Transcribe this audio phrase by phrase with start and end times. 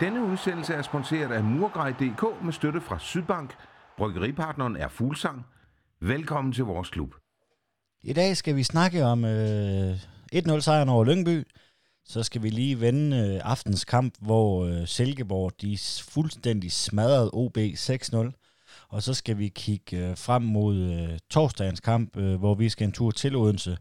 [0.00, 3.54] Denne udsendelse er sponsoreret af Murgrej.dk med støtte fra Sydbank.
[3.98, 5.46] Bryggeripartneren er Fuglsang.
[6.00, 7.14] Velkommen til vores klub.
[8.02, 9.96] I dag skal vi snakke om øh,
[10.34, 11.46] 1-0 sejren over Lyngby.
[12.04, 15.78] Så skal vi lige vende øh, aftens kamp, hvor øh, Silkeborg de
[16.10, 18.86] fuldstændig smadrede OB 6-0.
[18.88, 22.86] Og så skal vi kigge øh, frem mod øh, torsdagens kamp, øh, hvor vi skal
[22.86, 23.78] en tur til Odense.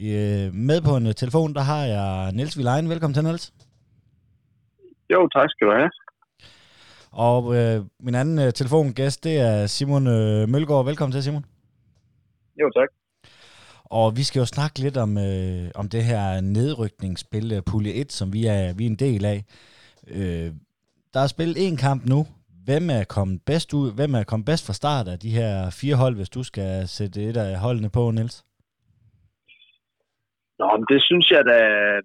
[0.00, 2.88] Øh, med på en øh, telefon, der har jeg Niels Vilein.
[2.88, 3.52] Velkommen til, Niels.
[5.12, 5.90] Jo, tak skal du have.
[7.12, 10.84] Og øh, min anden øh, telefongæst, det er Simon øh, Mølgaard.
[10.84, 11.44] Velkommen til, Simon.
[12.60, 12.88] Jo, tak.
[13.84, 18.12] Og vi skal jo snakke lidt om, øh, om det her nedrykningsspil, øh, Pulje 1,
[18.12, 19.44] som vi er, vi er en del af.
[20.08, 20.50] Øh,
[21.14, 22.26] der er spillet en kamp nu.
[22.64, 23.94] Hvem er kommet bedst ud?
[23.94, 27.24] Hvem er kommet bedst fra start af de her fire hold, hvis du skal sætte
[27.28, 28.44] et af holdene på, Niels?
[30.58, 31.58] Nå, men det synes jeg da,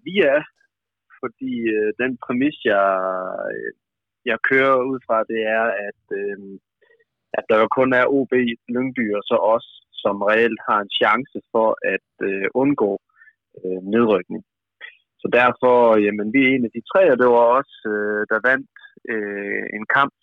[0.07, 0.52] vi er.
[1.23, 2.87] Fordi øh, den præmis, jeg,
[3.55, 3.71] øh,
[4.29, 6.37] jeg kører ud fra, det er, at, øh,
[7.37, 8.33] at der jo kun er OB,
[8.73, 9.67] Lyngby og så os,
[10.03, 12.91] som reelt har en chance for at øh, undgå
[13.59, 14.43] øh, nedrykning.
[15.21, 18.47] Så derfor, jamen, vi er en af de tre, og det var også, øh, der
[18.49, 18.73] vandt
[19.13, 20.15] øh, en kamp.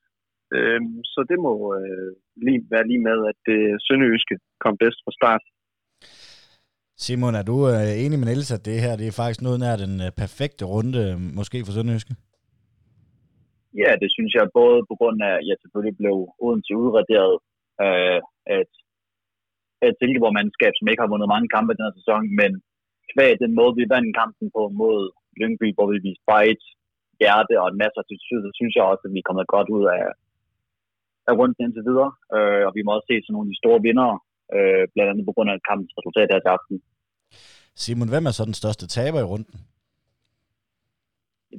[0.56, 0.81] Øh,
[1.12, 2.11] så det må øh,
[2.45, 5.45] lige være lige med, at det Sønderjyske kom bedst fra start.
[7.05, 9.83] Simon, er du øh, enig med Niels, at det her det er faktisk noget nær
[9.84, 12.15] den øh, perfekte runde, øh, måske for Sønderjyske?
[13.83, 17.34] Ja, det synes jeg både på grund af, at jeg selvfølgelig blev Odense udraderet
[17.84, 18.19] øh,
[18.55, 18.71] af at
[19.89, 22.51] et Silkeborg-mandskab, som ikke har vundet mange kampe den her sæson, men
[23.12, 24.98] kvæg den måde, vi vandt kampen på mod
[25.41, 26.62] Lyngby, hvor vi viste fight,
[27.21, 29.84] hjerte og en masse attitude, så synes jeg også, at vi er kommet godt ud
[29.98, 30.05] af,
[31.28, 32.12] af runden indtil videre.
[32.37, 34.11] Øh, og vi må også se sådan nogle af de store vinder,
[34.56, 36.77] øh, blandt andet på grund af kampens resultat her til aften.
[37.83, 39.55] Simon, hvem er så den største taber i runden?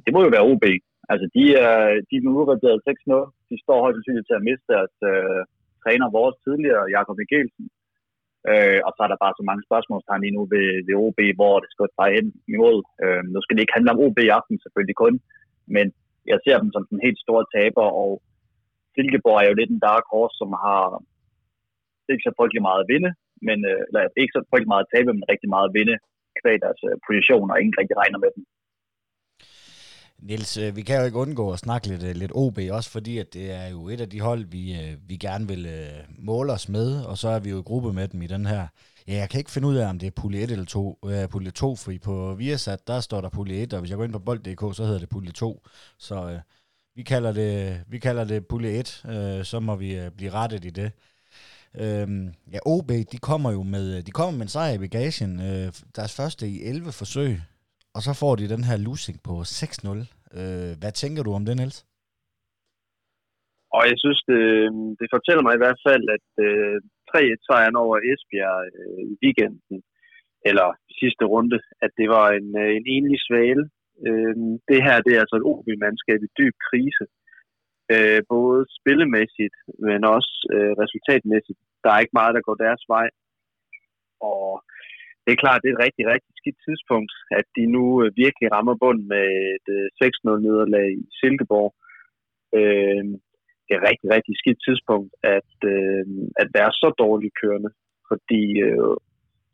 [0.04, 0.64] Det må jo være OB.
[1.12, 1.76] Altså, de er,
[2.08, 3.48] de er udraderet 6-0.
[3.50, 5.40] De står højt sandsynligt til at miste deres øh,
[5.82, 7.66] træner, vores tidligere, Jakob Mikkelsen.
[8.50, 11.54] Øh, og så er der bare så mange spørgsmålstegn lige nu ved, ved OB, hvor
[11.62, 12.76] det skal dreje hen imod.
[13.04, 15.14] Øh, nu skal det ikke handle om OB i aften selvfølgelig kun,
[15.76, 15.86] men
[16.30, 18.10] jeg ser dem som den helt store taber, og
[18.94, 20.82] Silkeborg er jo lidt en dark horse, som har
[22.12, 23.10] ikke så frygtelig meget at vinde,
[23.48, 25.96] men, øh, eller ikke så frygtelig meget at tabe, men rigtig meget at vinde
[26.40, 28.42] kvæg deres øh, position, og ingen rigtig regner med dem.
[30.28, 33.12] Niels, øh, vi kan jo ikke undgå at snakke lidt, øh, lidt OB, også fordi
[33.22, 35.64] at det er jo et af de hold, vi, øh, vi gerne vil
[36.30, 38.64] måle os med, og så er vi jo i gruppe med dem i den her.
[39.08, 41.12] Ja, jeg kan ikke finde ud af, om det er pulje 1 eller 2, uh,
[41.30, 44.12] pulje 2, fordi på Viasat, der står der pulje 1, og hvis jeg går ind
[44.12, 45.62] på bold.dk, så hedder det pulje 2.
[45.98, 46.40] Så uh,
[46.96, 50.64] vi, kalder det, vi kalder det pulje 1, uh, så må vi uh, blive rettet
[50.64, 50.92] i det.
[51.80, 55.32] Øhm, ja, OB, de kommer jo med, øh, de kommer med en sejr i bagagen,
[55.48, 55.68] øh,
[55.98, 57.32] deres første i 11 forsøg,
[57.96, 60.08] og så får de den her losing på 6-0.
[60.38, 61.78] Øh, hvad tænker du om det, Niels?
[63.76, 64.42] Og jeg synes, det,
[65.00, 66.76] det fortæller mig i hvert fald, at øh,
[67.10, 69.78] 3-1-sejren over Esbjerg øh, i weekenden,
[70.48, 70.68] eller
[71.00, 73.64] sidste runde, at det var en, øh, en enlig svale.
[74.06, 74.34] Øh,
[74.70, 77.04] det her det er altså et OB-mandskab i dyb krise.
[77.94, 79.56] Øh, både spillemæssigt,
[79.86, 81.60] men også øh, resultatmæssigt.
[81.84, 83.08] Der er ikke meget, der går deres vej.
[84.30, 84.48] Og
[85.24, 88.48] det er klart, det er et rigtig, rigtig skidt tidspunkt, at de nu øh, virkelig
[88.54, 91.70] rammer bunden med et øh, 6-0-nederlag i Silkeborg.
[92.58, 93.04] Øh,
[93.64, 96.04] det er et rigtig, rigtig skidt tidspunkt at, øh,
[96.42, 97.70] at være så dårligt kørende,
[98.10, 98.96] fordi øh,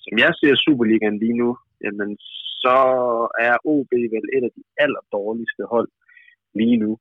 [0.04, 1.50] som jeg ser Superligaen lige nu,
[1.84, 2.10] jamen,
[2.62, 2.78] så
[3.46, 5.88] er OB vel et af de aller dårligste hold
[6.54, 6.98] lige nu.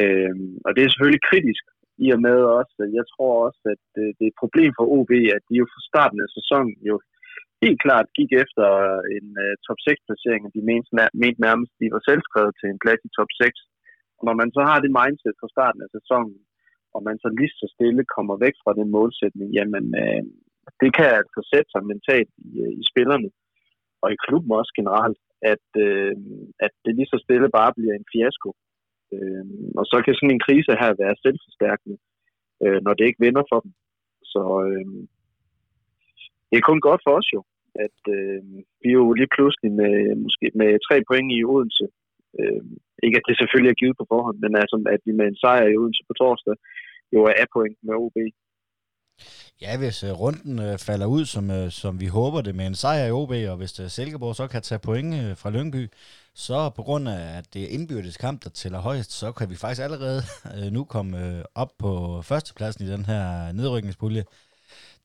[0.00, 0.34] Øh,
[0.66, 1.64] og det er selvfølgelig kritisk,
[2.04, 3.84] i og med også, jeg tror også, at
[4.16, 6.96] det er et problem for OB, at de jo fra starten af sæsonen jo
[7.64, 8.66] helt klart gik efter
[9.16, 10.88] en uh, top 6 placering, og de mente,
[11.22, 13.58] mente nærmest, de var selvskrevet til en plads i top 6.
[14.18, 16.38] Og når man så har det mindset fra starten af sæsonen,
[16.94, 20.22] og man så lige så stille kommer væk fra den målsætning, jamen øh,
[20.82, 23.30] det kan altså sætte sig mentalt i, øh, i spillerne,
[24.02, 25.20] og i klubben også generelt,
[25.52, 26.14] at, øh,
[26.66, 28.50] at det lige så stille bare bliver en fiasko.
[29.16, 29.44] Øh,
[29.80, 31.96] og så kan sådan en krise her være selvforstærkende,
[32.64, 33.72] øh, når det ikke vinder for dem.
[34.32, 34.86] Så øh,
[36.48, 37.40] det er kun godt for os jo,
[37.84, 38.40] at øh,
[38.82, 41.86] vi jo lige pludselig med, måske med tre point i Odense.
[42.40, 42.62] Øh,
[43.04, 45.66] ikke at det selvfølgelig er givet på forhånd, men altså, at vi med en sejr
[45.68, 46.56] i Odense på torsdag
[47.14, 48.16] jo er A-point med OB.
[49.62, 52.74] Ja, hvis øh, runden øh, falder ud, som, øh, som vi håber det, med en
[52.74, 55.88] sejr i OB, og hvis øh, Silkeborg så kan tage point øh, fra Lyngby,
[56.34, 59.56] så på grund af, at det er indbyrdes kamp, der tæller højst, så kan vi
[59.56, 60.22] faktisk allerede
[60.58, 64.24] øh, nu komme øh, op på førstepladsen i den her nedrykningspulje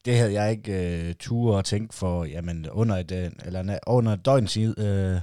[0.05, 3.61] det havde jeg ikke øh, tur at tænke for, jamen, under et, øh, eller,
[3.95, 5.17] under et døgn, tid, øh,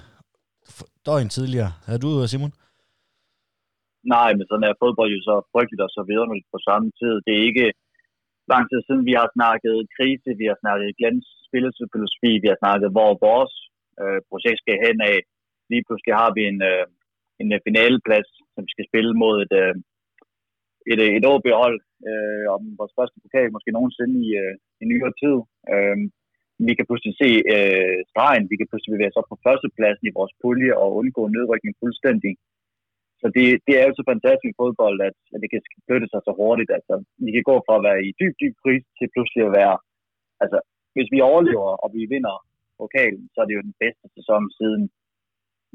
[1.06, 1.70] døgn tidligere.
[1.86, 2.52] Havde du, Simon?
[4.14, 7.14] Nej, men sådan er fodbold jo så frygteligt og så videre på samme tid.
[7.26, 7.66] Det er ikke
[8.52, 12.88] lang tid siden, vi har snakket krise, vi har snakket glans spillefilosofi, vi har snakket,
[12.96, 13.54] hvor vores
[14.02, 15.18] øh, projekt skal hen af.
[15.70, 16.84] Lige pludselig har vi en, øh,
[17.40, 19.74] en finaleplads, som vi skal spille mod et, øh,
[20.92, 21.78] et, et OB-hold
[22.10, 25.36] øh, om vores første pokal, måske nogensinde i, øh, i nyere tid.
[25.74, 25.98] Øh,
[26.68, 30.16] vi kan pludselig se øh, stregen, vi kan pludselig bevæge os op på førstepladsen i
[30.18, 32.32] vores pulje og undgå nedrykning fuldstændig.
[33.22, 36.32] Så det, det er jo så fantastisk fodbold, at, at det kan flytte sig så
[36.40, 36.70] hurtigt.
[36.78, 39.76] Altså, vi kan gå fra at være i dyb, dyb krise til pludselig at være...
[40.42, 40.58] Altså,
[40.94, 42.34] hvis vi overlever, og vi vinder
[42.80, 44.82] pokalen, så er det jo den bedste sæson siden...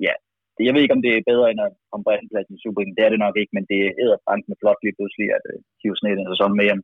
[0.06, 0.14] Ja,
[0.56, 2.98] det, jeg ved ikke, om det er bedre end at komme på andenpladsen i Superligaen.
[2.98, 5.96] Det er det nok ikke, men det er med flot lige pludselig, at uh, hive
[5.96, 6.82] sådan en sæson med hjem.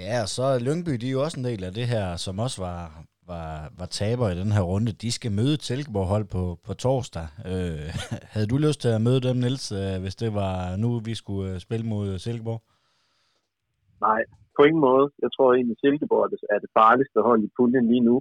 [0.00, 2.58] Ja, og så Lyngby, de er jo også en del af det her, som også
[2.68, 2.78] var,
[3.34, 3.50] var,
[3.80, 4.92] var taber i den her runde.
[5.04, 7.26] De skal møde Silkeborg hold på, på torsdag.
[7.52, 7.88] Øh,
[8.34, 11.44] havde du lyst til at møde dem, Niels, øh, hvis det var nu, vi skulle
[11.50, 12.60] øh, spille mod øh, Silkeborg?
[14.06, 14.20] Nej,
[14.56, 15.06] på ingen måde.
[15.24, 16.24] Jeg tror egentlig, Silkeborg
[16.54, 18.16] er det farligste hold i puljen lige nu.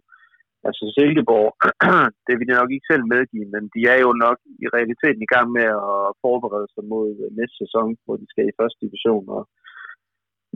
[0.68, 1.50] Altså Silkeborg,
[2.28, 5.32] det vil jeg nok ikke selv medgive, men de er jo nok i realiteten i
[5.34, 7.08] gang med at forberede sig mod
[7.40, 9.24] næste sæson, hvor de skal i første division.
[9.38, 9.42] Og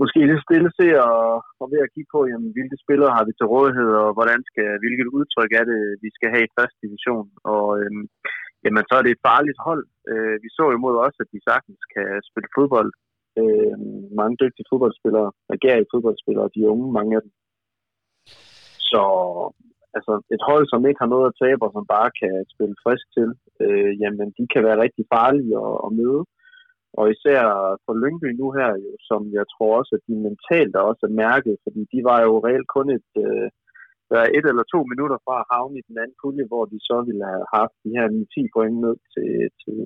[0.02, 1.24] måske lidt stille se og,
[1.62, 4.70] og ved at kigge på, jamen, hvilke spillere har vi til rådighed, og hvordan skal,
[4.84, 7.28] hvilket udtryk er det, vi skal have i første division.
[7.54, 8.04] Og øhm,
[8.64, 9.86] jamen, så er det et farligt hold.
[10.12, 12.92] Øh, vi så imod også, at de sagtens kan spille fodbold.
[13.42, 13.78] Øh,
[14.20, 17.32] mange dygtige fodboldspillere, agerige fodboldspillere, de unge, mange af dem.
[18.92, 19.04] Så
[19.98, 23.06] altså et hold, som ikke har noget at tabe, og som bare kan spille frisk
[23.16, 23.30] til,
[23.64, 26.22] øh, jamen de kan være rigtig farlige at, at møde.
[27.00, 27.42] Og især
[27.86, 31.20] for Lyngby nu her, jo, som jeg tror også, at de mentalt er også er
[31.26, 33.48] mærket, fordi de var jo reelt kun et, øh,
[34.38, 37.26] et eller to minutter fra at havne i den anden pulje, hvor de så ville
[37.34, 39.32] have haft de her 10 point ned til,
[39.62, 39.78] til,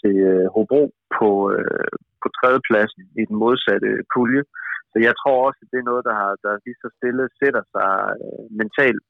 [0.00, 0.82] til øh, Hobro
[1.18, 1.92] på, øh,
[2.22, 4.42] på tredjepladsen i den modsatte pulje.
[4.92, 7.64] Så jeg tror også, at det er noget, der, har, der lige så stille sætter
[7.74, 7.92] sig
[8.24, 9.02] øh, mentalt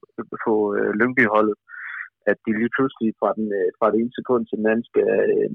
[0.43, 1.57] på øh, Lyngby-holdet,
[2.31, 5.07] at de lige pludselig fra, den, øh, fra det ene sekund til den anden skal,
[5.35, 5.51] øh,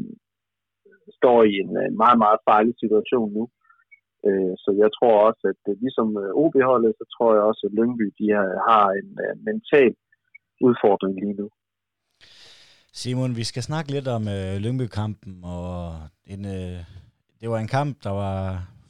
[1.18, 3.44] står i en, en meget, meget farlig situation nu.
[4.28, 7.74] Øh, så jeg tror også, at øh, ligesom øh, OB-holdet, så tror jeg også, at
[7.78, 8.26] Lyngby de
[8.68, 9.10] har, en
[9.48, 9.92] mental
[10.68, 11.48] udfordring lige nu.
[12.92, 14.22] Simon, vi skal snakke lidt om
[14.64, 15.68] Lyngby-kampen, og
[16.26, 16.44] en,
[17.40, 18.38] det var en kamp, der var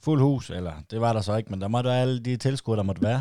[0.05, 2.79] fuld hus, eller det var der så ikke, men der måtte være alle de tilskuere,
[2.79, 3.21] der måtte være.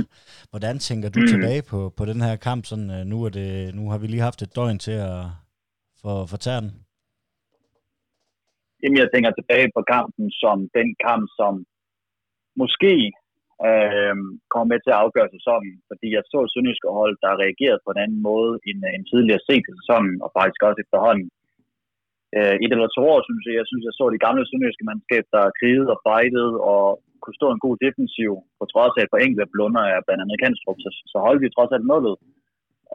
[0.51, 1.28] Hvordan tænker du mm.
[1.28, 2.66] tilbage på, på den her kamp?
[2.66, 5.25] Sådan, nu, er det, nu har vi lige haft et døgn til at
[6.01, 6.72] få, få den.
[8.84, 11.54] Jamen, jeg tænker tilbage på kampen som den kamp, som
[12.62, 12.94] måske
[13.68, 14.16] øh,
[14.52, 18.04] kommer med til at afgøre sæsonen, fordi jeg så Sønderjyske hold, der reagerede på en
[18.04, 21.28] anden måde end, øh, end tidligere set i sæsonen, og faktisk også efterhånden
[22.38, 23.56] øh, et eller to år, synes jeg.
[23.62, 26.86] Jeg synes, jeg så de gamle sønderjyske mandskab, der krigede og fightede og
[27.24, 30.42] kunne stå en god defensiv, på trods af et par enkelte blunder af blandt andet
[30.44, 32.16] Kanstrup, så, så holdt vi trods alt målet.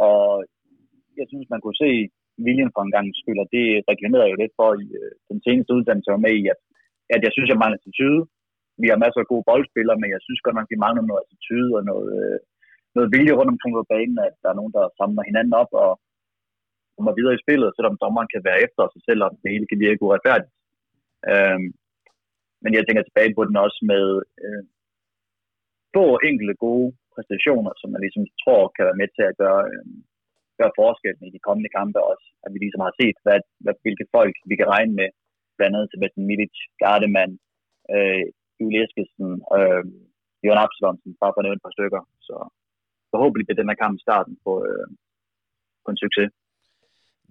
[0.08, 0.20] Og
[1.20, 1.92] jeg synes, man kunne se
[2.46, 5.70] viljen for en gang skyld, og det reklamerede jo lidt for i øh, den seneste
[5.76, 6.60] uddannelse, jeg med i, at,
[7.14, 8.20] at jeg synes, jeg mangler attitude.
[8.82, 11.70] Vi har masser af gode boldspillere, men jeg synes godt nok, vi mangler noget attitude
[11.78, 12.38] og noget, øh,
[12.96, 15.90] noget vilje rundt omkring på banen, at der er nogen, der samler hinanden op og
[16.96, 20.04] kommer videre i spillet, selvom dommeren kan være efter sig, selvom det hele kan virke
[20.06, 20.52] uretfærdigt.
[21.30, 21.68] Øhm,
[22.62, 24.04] men jeg tænker tilbage på den også med
[24.44, 24.62] øh,
[25.96, 29.86] få enkelte gode præstationer, som jeg ligesom tror kan være med til at gøre, øh,
[30.60, 32.26] gøre forskellen i de kommende kampe også.
[32.44, 35.08] At vi ligesom har set, hvad, hvad, hvilke folk vi kan regne med,
[35.56, 37.32] blandt andet Sebastian Milic, Gardemann,
[37.94, 38.24] øh,
[38.58, 39.84] Julie Eskesen, øh,
[40.44, 42.02] Jørgen Absalonsen, bare for at nævne et par stykker.
[42.28, 42.36] Så
[43.12, 44.86] forhåbentlig bliver den her kamp starten på, øh,
[45.82, 46.30] på en succes.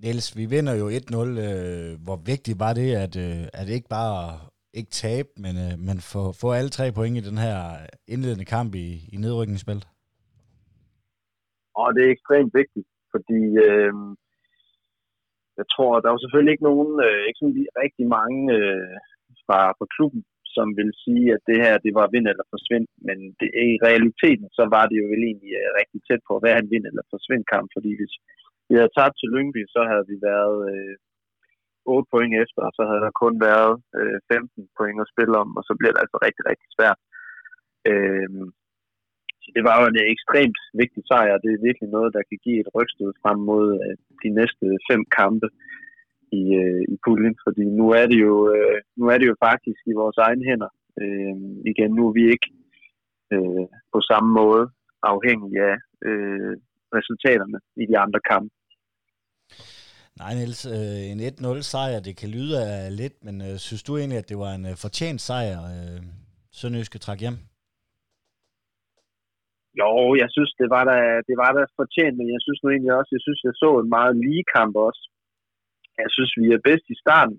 [0.03, 1.29] Niels, vi vinder jo 1-0.
[1.47, 4.17] Øh, hvor vigtigt var det, at, øh, at ikke bare
[4.79, 7.57] ikke tabe, men, øh, men få, få alle tre point i den her
[8.13, 9.81] indledende kamp i, i nedrykningsspil?
[11.81, 12.87] Og det er ekstremt vigtigt,
[13.17, 13.93] fordi øh,
[15.59, 18.95] jeg tror, der var selvfølgelig ikke nogen, øh, ikke sådan rigtig mange øh,
[19.45, 20.21] fra, fra klubben,
[20.55, 24.47] som vil sige, at det her det var vind eller forsvind, men det, i realiteten,
[24.57, 27.05] så var det jo vel egentlig øh, rigtig tæt på at være en vind eller
[27.13, 28.13] forsvind kamp, fordi hvis
[28.69, 30.95] vi havde tabt til Lyngby, så havde vi været øh,
[31.85, 35.49] 8 point efter, og så havde der kun været øh, 15 point at spille om,
[35.59, 36.99] og så bliver det altså rigtig, rigtig svært.
[37.91, 38.29] Øh,
[39.47, 42.59] så det var jo en ekstremt vigtig sejr, det er virkelig noget, der kan give
[42.63, 45.47] et rygstød frem mod øh, de næste fem kampe
[46.41, 49.81] i, øh, i puljen, fordi nu er det jo øh, nu er det jo faktisk
[49.91, 50.71] i vores egne hænder.
[51.01, 51.35] Øh,
[51.71, 52.49] igen, nu er vi ikke
[53.33, 54.63] øh, på samme måde
[55.13, 55.77] afhængige af
[56.07, 56.53] øh,
[56.97, 58.53] resultaterne i de andre kampe.
[60.19, 63.97] Nej, Niels, øh, en 1-0 sejr, det kan lyde af lidt, men øh, synes du
[63.97, 66.01] egentlig, at det var en øh, fortjent sejr, øh,
[66.51, 67.37] Sønderjyske træk hjem?
[69.81, 69.91] Jo,
[70.21, 73.11] jeg synes, det var der, det var der fortjent, men jeg synes nu egentlig også,
[73.17, 75.03] jeg synes, jeg så en meget lige kamp også.
[76.03, 77.37] Jeg synes, vi er bedst i starten,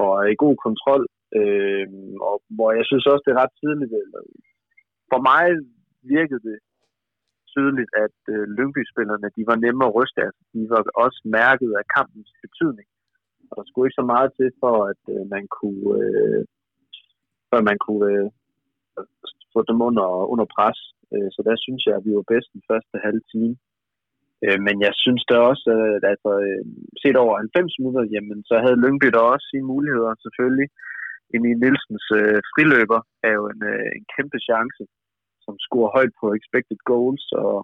[0.00, 1.02] og er i god kontrol,
[1.38, 1.86] øh,
[2.28, 3.92] og hvor jeg synes også, det er ret tidligt.
[4.00, 4.34] Øh,
[5.10, 5.44] for mig
[6.14, 6.58] virkede det
[7.54, 10.30] tydeligt, at øh, Lyngby-spillerne, de var nemme at ryste af.
[10.52, 12.88] De var også mærket af kampens betydning.
[13.48, 16.40] Og der skulle ikke så meget til, for at øh, man kunne, øh,
[17.48, 18.26] for at man kunne øh,
[19.52, 20.78] få dem under, under pres.
[21.12, 23.54] Øh, så der synes jeg, at vi var bedst den første halve time.
[24.44, 26.64] Øh, men jeg synes da også, at altså, øh,
[27.02, 30.68] set over 90 minutter, jamen, så havde Lyngby da også sine muligheder selvfølgelig.
[31.34, 34.82] Emil Nielsens øh, friløber er jo en, øh, en kæmpe chance,
[35.44, 37.56] som scorer højt på expected goals, og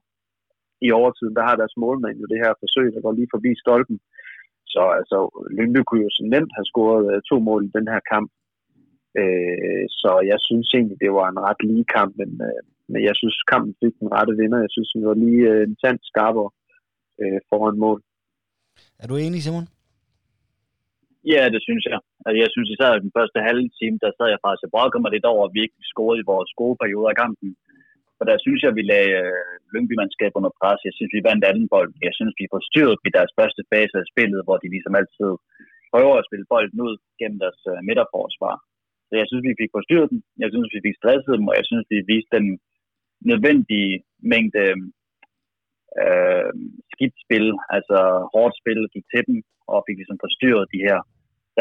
[0.86, 3.98] i overtiden, der har deres målmand jo det her forsøg, der går lige forbi stolpen.
[4.72, 5.18] Så altså,
[5.56, 8.30] Lyngby kunne jo så nemt have scoret øh, to mål i den her kamp.
[9.20, 13.14] Øh, så jeg synes egentlig, det var en ret lige kamp, men, øh, men jeg
[13.20, 14.58] synes, kampen fik den rette vinder.
[14.66, 16.50] Jeg synes, den var lige øh, en tand skarpere
[17.20, 17.98] øh, foran mål.
[19.02, 19.66] Er du enig, Simon?
[21.32, 21.98] Ja, det synes jeg.
[22.26, 25.02] Altså, jeg synes især i den første halve time, der sad jeg faktisk og brokkede
[25.02, 27.50] mig lidt over, at vi ikke scorede i vores gode periode af kampen.
[28.16, 30.80] For der synes jeg, vi lagde øh, Lyngby-mandskab under pres.
[30.88, 31.92] Jeg synes, vi vandt anden bold.
[32.08, 35.30] Jeg synes, vi forstyrrede i deres første fase af spillet, hvor de ligesom altid
[35.92, 38.56] prøver at spille bolden ud gennem deres øh, midterforsvar.
[39.08, 40.20] Så jeg synes, vi fik forstyrret dem.
[40.42, 42.46] Jeg synes, vi fik stresset dem, og jeg synes, vi viste den
[43.30, 43.92] nødvendige
[44.32, 44.66] mængde
[46.02, 46.50] øh,
[46.92, 47.46] skidt spil,
[47.76, 47.98] altså
[48.34, 49.38] hårdt spil, gik til dem,
[49.72, 50.98] og fik ligesom forstyrret de her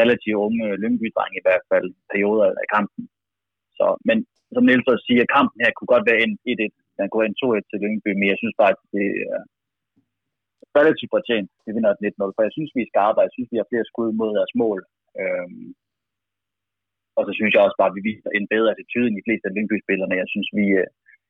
[0.00, 3.04] relativt unge lyngby i hvert fald perioder af kampen.
[3.78, 4.16] Så, men
[4.54, 6.74] som Niels også siger, kampen her kunne godt være en 1-1.
[6.96, 9.40] Den kunne være en 2-1 til Lyngby, men jeg synes faktisk, det er
[10.78, 11.50] relativt fortjent.
[11.64, 14.10] Vi vinder 1-0, for jeg synes, vi er skarpe, jeg synes, vi har flere skud
[14.20, 14.80] mod deres mål.
[15.20, 15.68] Øhm,
[17.16, 19.46] og så synes jeg også bare, at vi viser en bedre attitude end de fleste
[19.48, 20.20] af Lyngby-spillerne.
[20.22, 20.88] Jeg synes, vi, øh,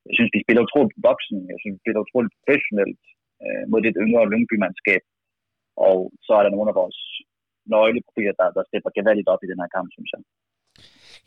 [0.09, 1.37] jeg synes, de spiller utroligt voksen.
[1.52, 3.02] Jeg synes, de spiller utroligt professionelt
[3.45, 5.02] øh, mod det yngre Lyngby-mandskab.
[5.88, 6.99] Og så er der nogle af vores
[7.73, 10.23] nøgleprofiler, der, der stepper gevaldigt op i den her kamp, synes jeg.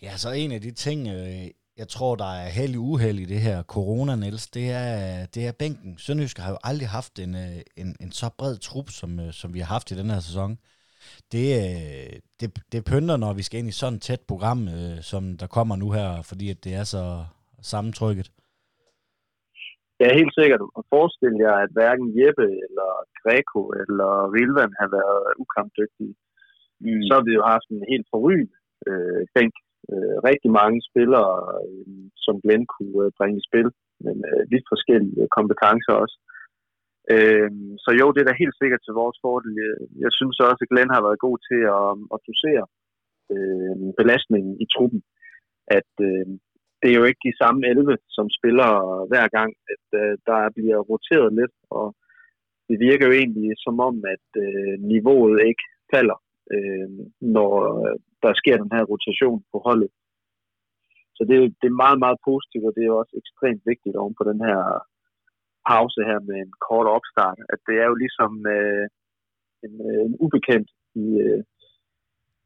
[0.06, 1.46] Ja, så en af de ting, øh,
[1.82, 5.60] jeg tror, der er heldig uheld i det her corona, Niels, det er, det er
[5.60, 5.98] bænken.
[5.98, 9.54] Sønderjysk har jo aldrig haft en, øh, en, en så bred trup, som, øh, som
[9.54, 10.52] vi har haft i den her sæson.
[11.32, 14.60] Det, øh, det, det pynter, når vi skal ind i sådan et tæt program,
[15.02, 17.26] som der kommer nu her, fordi at det er så
[17.62, 18.32] sammentrykket.
[20.00, 22.90] Jeg er helt sikkert at forestille jer, at hverken Jeppe eller
[23.22, 26.14] Greco eller Rilvan har været ukampdygtige.
[26.84, 27.04] Mm.
[27.08, 28.58] Så har vi jo haft en helt forrygende
[28.90, 29.56] øh, bænk.
[29.92, 31.34] Øh, rigtig mange spillere,
[31.64, 33.70] øh, som Glenn kunne øh, bringe i spil,
[34.06, 36.18] men øh, vidt forskellige kompetencer også.
[37.14, 37.52] Øh,
[37.84, 39.52] så jo, det er da helt sikkert til vores fordel.
[40.06, 42.66] Jeg synes også, at Glenn har været god til at, at dosere
[43.34, 45.02] øh, belastningen i truppen.
[45.78, 46.28] At øh,
[46.84, 48.72] det er jo ikke de samme 11, som spiller
[49.12, 51.86] hver gang, at øh, der bliver roteret lidt, og
[52.68, 56.20] det virker jo egentlig som om, at øh, niveauet ikke falder,
[56.56, 56.90] øh,
[57.36, 59.92] når øh, der sker den her rotation på holdet.
[61.16, 64.24] Så det, det er meget, meget positivt, og det er også ekstremt vigtigt oven på
[64.32, 64.60] den her
[65.70, 68.86] pause her med en kort opstart, at det er jo ligesom øh,
[69.66, 70.70] en, øh, en ubekendt
[71.04, 71.42] i, øh,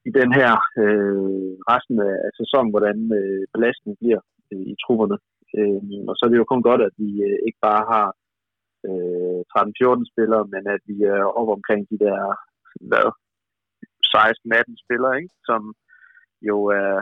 [0.07, 4.21] i den her øh, resten af sæsonen, hvordan øh, belastningen bliver
[4.51, 5.17] øh, i trupperne.
[5.57, 8.07] Øh, og så er det jo kun godt, at vi øh, ikke bare har
[8.87, 12.19] øh, 13-14 spillere, men at vi er oppe omkring de der
[12.89, 13.07] hvad,
[14.15, 15.35] 16-18 spillere, ikke?
[15.49, 15.61] som
[16.49, 16.93] jo er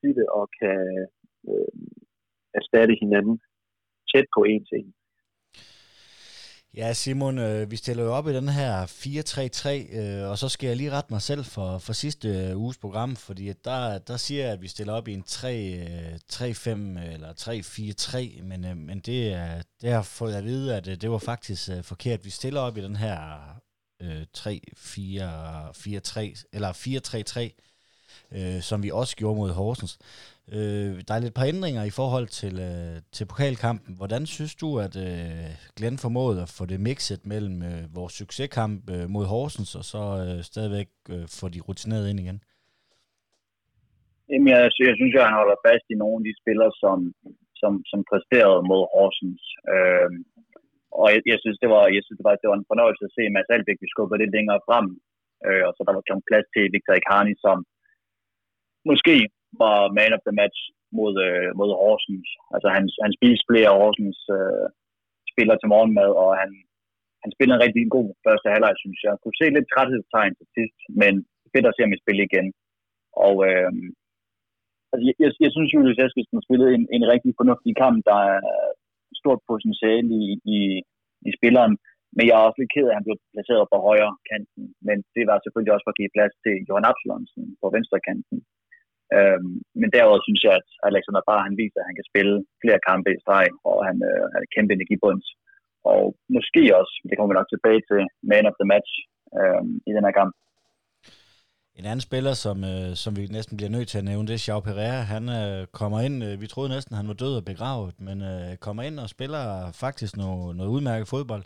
[0.00, 0.80] sitte og kan
[1.50, 1.74] øh,
[2.58, 3.36] erstatte hinanden
[4.10, 4.92] tæt på en til en.
[6.76, 10.66] Ja, Simon, øh, vi stiller jo op i den her 4-3-3, øh, og så skal
[10.66, 14.44] jeg lige rette mig selv for, for sidste øh, uges program, fordi der, der siger
[14.44, 17.32] jeg, at vi stiller op i en 3-5 øh, øh, eller
[18.38, 21.18] 3-4-3, men, øh, men det, er, det har fået at vide, at øh, det var
[21.18, 22.24] faktisk øh, forkert.
[22.24, 23.38] Vi stiller op i den her
[24.02, 27.73] øh, 3-4-4-3, eller 4-3-3,
[28.38, 29.94] øh, som vi også gjorde mod Horsens.
[30.56, 33.92] Øh, der er lidt par ændringer i forhold til, øh, til pokalkampen.
[34.00, 38.80] Hvordan synes du, at øh, Glenn formåede at få det mixet mellem øh, vores succeskamp
[38.94, 42.38] øh, mod Horsens, og så øh, stadigvæk øh, få de rutineret ind igen?
[44.30, 46.98] Jamen, jeg, jeg synes, at han holder fast i nogle af de spillere, som,
[47.60, 49.42] som, som præsterede mod Horsens.
[49.74, 50.10] Øh,
[51.00, 53.14] og jeg, jeg, synes, det var, jeg synes, det var, det var en fornøjelse at
[53.16, 54.86] se Mads Albeck, vi skubber lidt længere frem.
[55.46, 57.58] Øh, og så der var kommet plads til Victor Icarni, som
[58.90, 59.16] måske
[59.62, 60.58] var man of the match
[60.98, 62.28] mod, øh, mod Horsens.
[62.54, 64.66] Altså han, han spiste flere Horsens øh,
[65.32, 66.50] spillere til morgenmad, og han,
[67.22, 69.12] han spillede en rigtig god første halvleg, synes jeg.
[69.22, 71.12] Kunne se lidt træthedstegn til sidst, men
[71.52, 72.46] fedt at se ham i spil igen.
[73.26, 73.70] Og øh,
[74.92, 78.40] altså, jeg, jeg, jeg synes, Julius Eskilsen spillede en, en rigtig fornuftig kamp, der er
[79.20, 80.26] stort potentiale i,
[80.56, 80.58] i,
[81.28, 81.74] i spilleren.
[82.16, 84.64] Men jeg er også lidt ked af, at han blev placeret på højre kanten.
[84.88, 88.38] Men det var selvfølgelig også for at give plads til Johan Absalonsen på venstre kanten.
[89.16, 92.80] Øhm, men derudover synes jeg, at Alexander Bar han viser, at han kan spille flere
[92.88, 95.26] kampe i streg, og han øh, er kæmpe energibunds.
[95.92, 96.02] Og
[96.36, 98.00] måske også, det kommer vi nok tilbage til,
[98.32, 98.92] man of the match
[99.38, 100.32] øhm, i den her kamp.
[101.80, 104.44] En anden spiller, som, øh, som vi næsten bliver nødt til at nævne, det er
[104.44, 105.00] Xiao Pereira.
[105.14, 108.56] Han øh, kommer ind, øh, vi troede næsten, han var død og begravet, men øh,
[108.56, 109.44] kommer ind og spiller
[109.84, 111.44] faktisk noget, noget udmærket fodbold.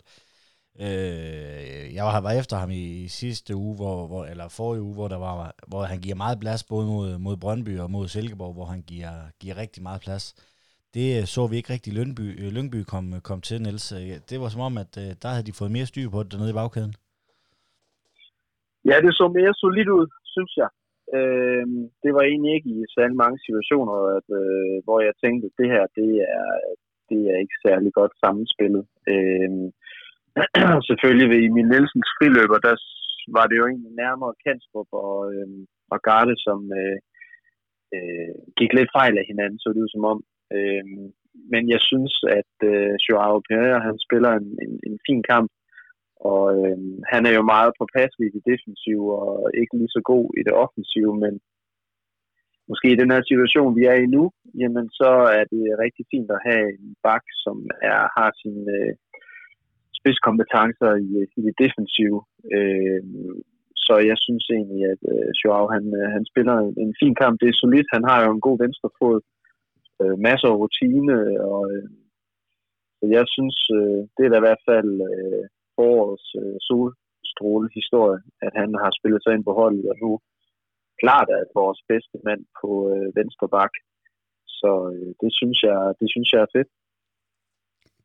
[0.85, 5.07] Øh, jeg var, var efter ham i, sidste uge, hvor, hvor, eller forrige uge, hvor,
[5.07, 5.35] der var,
[5.67, 9.13] hvor han giver meget plads, både mod, mod Brøndby og mod Silkeborg, hvor han giver,
[9.41, 10.25] giver rigtig meget plads.
[10.93, 13.87] Det øh, så vi ikke rigtig Lyngby, øh, Lyngby kom, kom til, Niels.
[13.97, 16.53] Øh, det var som om, at der havde de fået mere styr på det dernede
[16.53, 16.93] i bagkæden.
[18.89, 20.69] Ja, det så mere solidt ud, synes jeg.
[21.17, 21.65] Øh,
[22.03, 25.67] det var egentlig ikke i særlig mange situationer, at, øh, hvor jeg tænkte, at det
[25.73, 26.47] her, det er,
[27.09, 28.83] det er ikke særlig godt sammenspillet.
[29.13, 29.49] Øh,
[30.89, 32.75] selvfølgelig ved Emil Nielsens friløber, der
[33.37, 35.47] var det jo egentlig nærmere Kanstrup og, øh,
[35.93, 36.97] og Garde, som øh,
[37.95, 40.19] øh, gik lidt fejl af hinanden, så det ud som om.
[40.55, 40.85] Øh,
[41.53, 45.49] men jeg synes, at øh, Joao Pereira, han spiller en, en, en fin kamp,
[46.31, 46.77] og øh,
[47.13, 50.53] han er jo meget påpasselig i det defensive, og ikke lige så god i det
[50.63, 51.33] offensive, men
[52.69, 54.23] måske i den her situation, vi er i nu,
[54.61, 57.57] jamen så er det rigtig fint at have en bak, som
[57.89, 58.93] er, har sin, øh,
[59.99, 62.19] spidskompetencer i, i det defensive.
[62.57, 63.01] Øh,
[63.85, 67.35] så jeg synes egentlig, at øh, Joao han, øh, han spiller en, en fin kamp.
[67.41, 67.89] Det er solidt.
[67.95, 69.19] Han har jo en god venstre fod.
[70.01, 71.15] Øh, masser af rutine.
[71.51, 71.87] Og, øh,
[72.97, 75.43] så jeg synes, øh, det er da i hvert fald øh,
[75.75, 80.11] forårets øh, solstråle historie, at han har spillet sig ind på holdet, og nu
[81.01, 83.73] klart er vores bedste mand på øh, venstre bak.
[84.59, 86.69] Så øh, det, synes jeg, det synes jeg er fedt.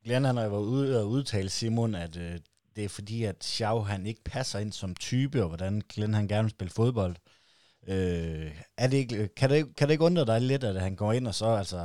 [0.04, 2.34] Glenn han har været ude og udtale Simon, at øh,
[2.76, 6.28] det er fordi, at Xiao han ikke passer ind som type, og hvordan Glenn han
[6.28, 7.16] gerne vil spille fodbold.
[7.92, 8.48] Øh,
[8.82, 11.26] er det ikke, kan, det, kan det ikke undre dig lidt, at han går ind
[11.30, 11.80] og så altså,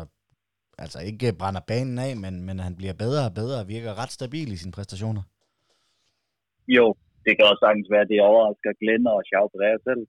[0.84, 4.14] altså ikke brænder banen af, men, men han bliver bedre og bedre og virker ret
[4.20, 5.24] stabil i sine præstationer?
[6.78, 6.86] Jo,
[7.26, 10.04] det kan også sagtens være, at det overrasker Glenn og Xiao Pereira selv,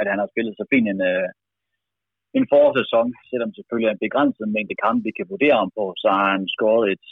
[0.00, 1.28] at han har spillet så fint en, øh,
[2.38, 6.08] en forårssæson, selvom selvfølgelig er en begrænset mængde kampe, vi kan vurdere ham på, så
[6.16, 7.06] har han scoret et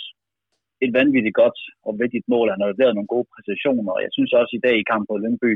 [0.85, 2.47] et vanvittigt godt og vigtigt mål.
[2.53, 5.16] Han har leveret nogle gode præstationer, og jeg synes også i dag i kampen på
[5.23, 5.53] Lyngby,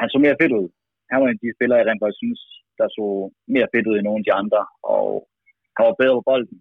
[0.00, 0.68] han så mere fedt ud.
[1.10, 2.42] Han var en af de spillere, jeg rent faktisk synes,
[2.78, 3.06] der så
[3.54, 4.62] mere fedt ud end nogen af de andre,
[4.94, 5.08] og
[5.76, 6.58] han var bedre på bolden.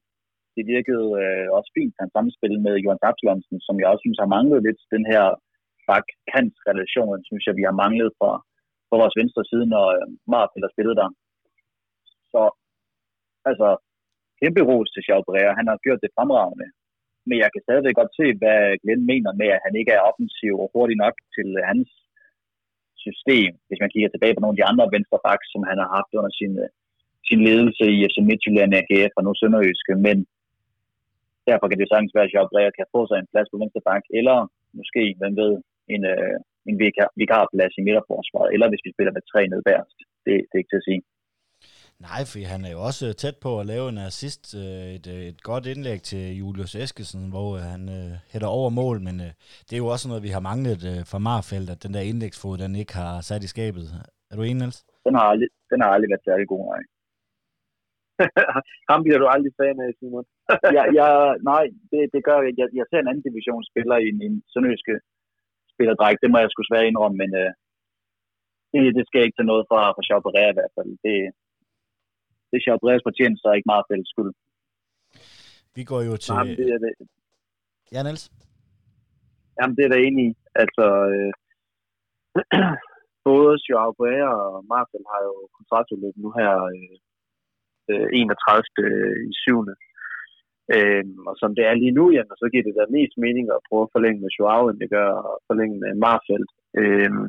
[0.55, 4.33] Det virkede øh, også fint, han samspil med Johan Absalonsen, som jeg også synes har
[4.35, 5.25] manglet lidt den her
[5.89, 8.31] bak-kant relation, synes jeg, vi har manglet fra,
[8.87, 11.09] fra vores venstre side, når øh, Marfeld har spillet der.
[12.33, 12.41] Så
[13.49, 13.67] altså,
[14.41, 15.21] kæmpe ros til Xiao
[15.59, 16.67] Han har gjort det fremragende
[17.27, 20.53] men jeg kan stadigvæk godt se, hvad Glenn mener med, at han ikke er offensiv
[20.63, 21.89] og hurtig nok til hans
[23.05, 26.11] system, hvis man kigger tilbage på nogle af de andre venstrebacks, som han har haft
[26.19, 26.53] under sin,
[27.29, 30.17] sin ledelse i FC Midtjylland, AGF og nu Sønderjyske, men
[31.49, 34.03] derfor kan det sagtens være, at Jacques kan få sig en plads på venstre bak,
[34.19, 34.37] eller
[34.79, 35.53] måske, hvem ved,
[35.93, 36.37] en, øh,
[36.69, 36.75] en
[37.21, 39.97] vikarplads i midterforsvaret, eller hvis vi spiller med tre ned bærest.
[40.25, 41.01] Det, det er ikke til at sige.
[42.07, 45.05] Nej, for han er jo også øh, tæt på at lave en assist, øh, et,
[45.15, 49.15] øh, et godt indlæg til Julius Eskesen, hvor øh, han uh, hætter over mål, men
[49.25, 49.31] uh,
[49.65, 52.55] det er jo også noget, vi har manglet uh, fra Marfeldt, at den der indlægsfod,
[52.63, 53.85] den ikke har sat i skabet.
[54.29, 54.79] Er du enig, Niels?
[55.05, 56.83] Den har aldrig, den har aldrig været særlig god, nej.
[58.91, 60.25] Ham bliver du aldrig fan af, Simon.
[60.77, 61.07] ja, ja,
[61.51, 62.53] nej, det, det gør jeg.
[62.59, 62.67] jeg.
[62.79, 64.95] Jeg ser en anden divisionsspiller i en, en sønderjyske
[65.73, 66.17] spillerdræk.
[66.23, 67.51] Det må jeg sgu svære indrømme, men uh,
[68.71, 70.91] det, det skal ikke til noget fra, fra Chauperé i hvert fald.
[71.05, 71.17] Det,
[72.49, 74.31] det er Chabres fortjent, så er ikke meget fælles skyld.
[75.77, 76.33] Vi går jo til...
[76.33, 76.93] Jamen, det er det.
[77.93, 78.25] Ja, Niels?
[79.57, 80.33] Jamen, det er der enig i.
[80.63, 81.31] Altså, øh,
[83.29, 86.51] både Joao Boea og Marcel har jo kontraktudløb nu her
[87.91, 88.63] øh, 31.
[88.85, 89.65] Øh, i 7.
[90.75, 93.65] Øhm, og som det er lige nu, jamen, så giver det da mest mening at
[93.67, 96.51] prøve at forlænge med Joao, end det gør at forlænge med Marfeldt.
[96.81, 97.25] Øhm,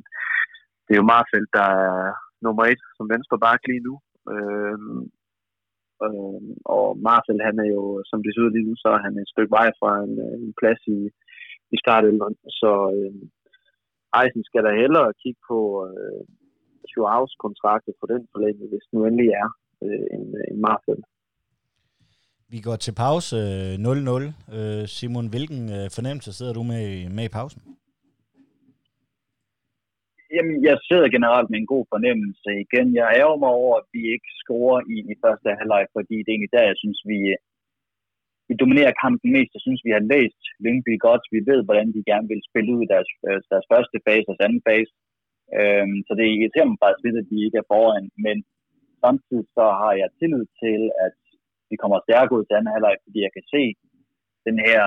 [0.84, 1.98] det er jo Marfeldt, der er
[2.44, 3.94] nummer et som venstre bak lige nu,
[4.34, 4.78] Øh,
[6.06, 6.42] øh,
[6.76, 9.32] og Marcel, han er jo, som det ser ud lige nu, så er han et
[9.32, 11.00] stykke vej fra en, øh, en plads i,
[11.74, 12.36] i startelveren.
[12.60, 13.14] Så øh,
[14.18, 16.20] Eisen skal da hellere kigge på øh,
[16.92, 19.48] Joaos kontrakt på den forlængelse, hvis nu endelig er
[19.84, 21.00] øh, en, en Marcel.
[22.52, 24.56] Vi går til pause øh, 0-0.
[24.56, 25.62] Øh, Simon, hvilken
[25.96, 26.84] fornemmelse sidder du med,
[27.16, 27.62] med i pausen?
[30.34, 32.88] Jamen, jeg sidder generelt med en god fornemmelse igen.
[32.98, 36.34] Jeg ærger mig over, at vi ikke scorer i, i første halvleg, fordi det er
[36.34, 37.18] egentlig der, jeg synes, vi,
[38.48, 39.56] vi dominerer kampen mest.
[39.56, 41.24] Jeg synes, vi har læst Lyngby godt.
[41.34, 44.36] Vi ved, hvordan de gerne vil spille ud i deres, øh, deres første fase og
[44.46, 44.92] anden fase.
[45.58, 48.06] Øhm, så det irriterer mig faktisk lidt, at de ikke er foran.
[48.26, 48.36] Men
[49.04, 51.18] samtidig så har jeg tillid til, at
[51.70, 53.62] vi kommer stærkt ud til anden halvleg, fordi jeg kan se
[54.48, 54.82] den her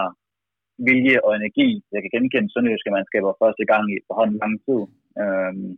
[0.87, 1.69] vilje og energi.
[1.93, 4.81] Jeg kan genkende Sønderjyske mandskaber første gang i forhånden lang tid.
[5.21, 5.69] Øhm,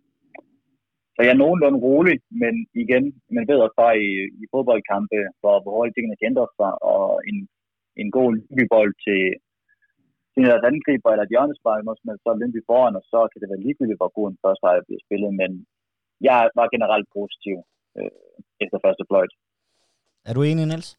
[1.13, 4.09] så jeg er nogenlunde rolig, men igen, man ved også bare i,
[4.43, 7.37] i fodboldkampe, hvor, hvor hurtigt tingene kan ændre sig, og en,
[8.01, 9.21] en god Lyngby-bold til,
[10.33, 13.51] til deres angriber eller et hjørnespark, måske man så Lyngby foran, og så kan det
[13.51, 15.51] være ligegyldigt, hvor god en første halvleg bliver spillet, men
[16.27, 17.55] jeg var generelt positiv
[17.97, 18.11] øh,
[18.63, 19.33] efter første fløjt.
[20.27, 20.89] Er du enig, Niels?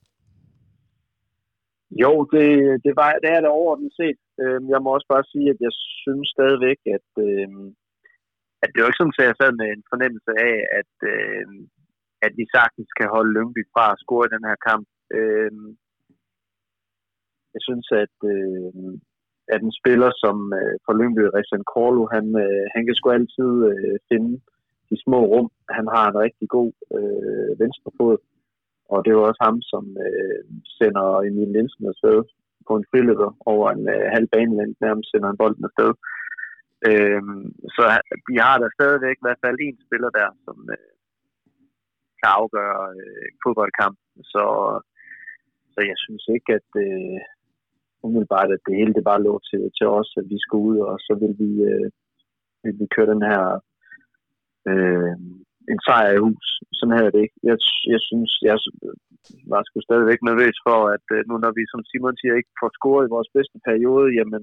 [2.03, 2.47] Jo, det,
[2.85, 4.21] det, var, det er det overordnet set.
[4.43, 5.73] Øh, jeg må også bare sige, at jeg
[6.03, 7.49] synes stadigvæk, at, øh,
[8.63, 11.47] at det er jo ikke sådan, at jeg sad med en fornemmelse af, at, øh,
[12.27, 14.87] at vi sagtens kan holde Lyngby fra at score i den her kamp.
[15.19, 15.53] Øh,
[17.55, 18.93] jeg synes, at, øh,
[19.55, 23.53] at en spiller som øh, for Lyngby, Christian Korlu, han, øh, han kan sgu altid
[23.71, 24.33] øh, finde
[24.91, 25.49] de små rum.
[25.79, 28.17] Han har en rigtig god øh, venstrefod,
[28.93, 30.43] og det er jo også ham, som øh,
[30.79, 32.19] sender Emil Nielsen afsted
[32.67, 35.91] på en friløber over en øh, halv banelængde, nærmest sender en bolden afsted.
[35.91, 36.26] Øh,
[36.89, 37.83] Øhm, så
[38.31, 40.93] vi har der stadigvæk i hvert fald en spiller der, som øh,
[42.21, 43.99] kan afgøre øh, fodboldkamp.
[44.33, 44.45] Så,
[45.73, 47.21] så jeg synes ikke, at øh,
[48.05, 50.97] umiddelbart, at det hele det bare lå til, til os, at vi skulle ud, og
[51.07, 51.89] så vil vi, øh,
[52.65, 53.45] vil vi køre den her
[54.71, 55.15] øh,
[55.73, 56.47] en sejr i hus.
[56.77, 57.39] Sådan her det ikke.
[57.51, 57.57] Jeg,
[57.93, 58.57] jeg synes, jeg
[59.53, 62.71] var sgu stadigvæk nervøs for, at øh, nu når vi, som Simon siger, ikke får
[62.79, 64.43] scoret i vores bedste periode, jamen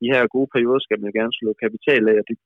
[0.00, 2.36] de her gode perioder skal man jo gerne slå kapital af, og det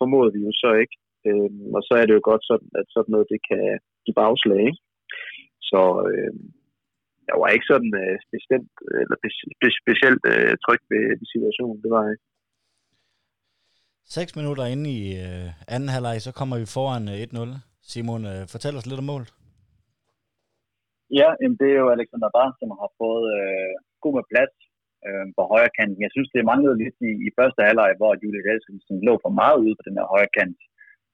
[0.00, 0.96] formoder vi jo så ikke.
[1.28, 3.62] Øh, og så er det jo godt sådan, at sådan noget, det kan
[4.04, 4.60] give bagslag.
[4.70, 4.82] Ikke?
[5.70, 6.32] Så øh,
[7.28, 9.16] jeg var ikke sådan øh, bestemt, eller
[9.54, 12.26] spe, specielt øh, tryg ved, ved situationen, det var jeg ikke.
[14.04, 17.48] 6 minutter inde i øh, anden halvleg, så kommer vi foran øh, 1-0.
[17.90, 19.30] Simon, øh, fortæl os lidt om målet.
[21.18, 21.28] Ja,
[21.60, 24.54] det er jo Alexander Bar, som har fået øh, god med plads
[25.08, 26.04] øh, på højre kant.
[26.04, 29.58] Jeg synes, det manglede lidt i, i første halvleg, hvor Julius Elskensen lå for meget
[29.64, 30.58] ude på den her højre kant.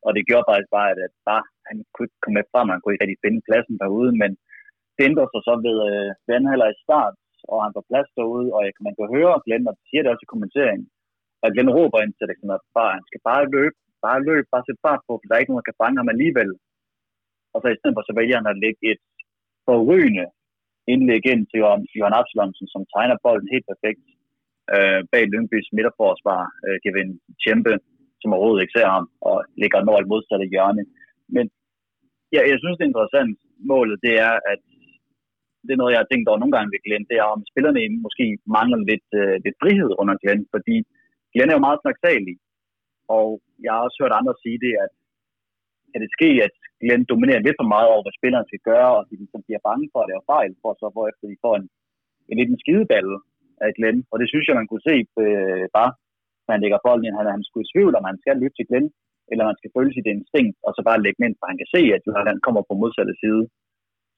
[0.06, 2.80] Og det gjorde faktisk bare, at, at bare, han kunne ikke komme med frem, han
[2.80, 4.30] kunne ikke rigtig finde pladsen derude, men
[4.94, 7.14] det ændrer sig så ved, øh, ved anden halvleg i start,
[7.50, 10.24] og han får plads derude, og jeg, man kan høre Glenn, og siger det også
[10.26, 10.86] i kommenteringen,
[11.44, 13.76] at Glenn råber ind til Alexander Bar, han skal bare løbe,
[14.06, 16.12] bare løbe, bare sætte fart på, for der er ikke nogen, der kan fange ham
[16.14, 16.50] alligevel.
[17.52, 19.02] Og så i stedet for, så vælger han at lægge et
[19.66, 20.26] forrygende
[20.92, 21.58] indlæg ind til
[21.98, 24.02] Johan Absalonsen, som tegner bolden helt perfekt
[24.74, 27.10] øh, bag Lyngbys midterforsvar, øh, Kevin
[27.42, 27.74] Tjempe,
[28.20, 30.84] som overhovedet ikke ser ham, og ligger når et modsatte hjørne.
[31.34, 31.44] Men
[32.34, 33.36] ja, jeg synes, det er interessant.
[33.70, 34.60] Målet, det er, at
[35.64, 37.82] det er noget, jeg har tænkt over nogle gange ved Glenn, det er, om spillerne
[38.06, 40.76] måske mangler lidt, øh, lidt frihed under Glenn, fordi
[41.32, 42.36] Glenn er jo meget snaksalig,
[43.16, 43.26] og
[43.64, 44.92] jeg har også hørt andre sige det, at
[45.94, 49.02] kan det ske, at Glenn dominerer lidt for meget over, hvad spilleren skal gøre, og
[49.08, 51.66] de ligesom bliver bange for at lave fejl, for så hvorefter de får en,
[52.30, 53.16] en lidt en skideballe
[53.64, 54.00] af Glenn.
[54.12, 55.92] Og det synes jeg, man kunne se øh, bare,
[56.44, 57.18] når han lægger bolden ind.
[57.18, 58.88] Han, han skulle i tvivl, om han skal lytte til Glenn,
[59.30, 61.80] eller man skal følge sit instinkt, og så bare lægge ind, for han kan se,
[61.96, 63.42] at Johan kommer på modsatte side.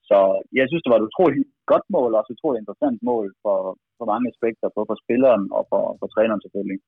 [0.09, 0.19] Så
[0.59, 3.59] jeg synes, det var et utroligt godt mål, og også et utroligt interessant mål for,
[3.99, 6.79] for mange aspekter, både for spilleren og for, for træneren selvfølgelig.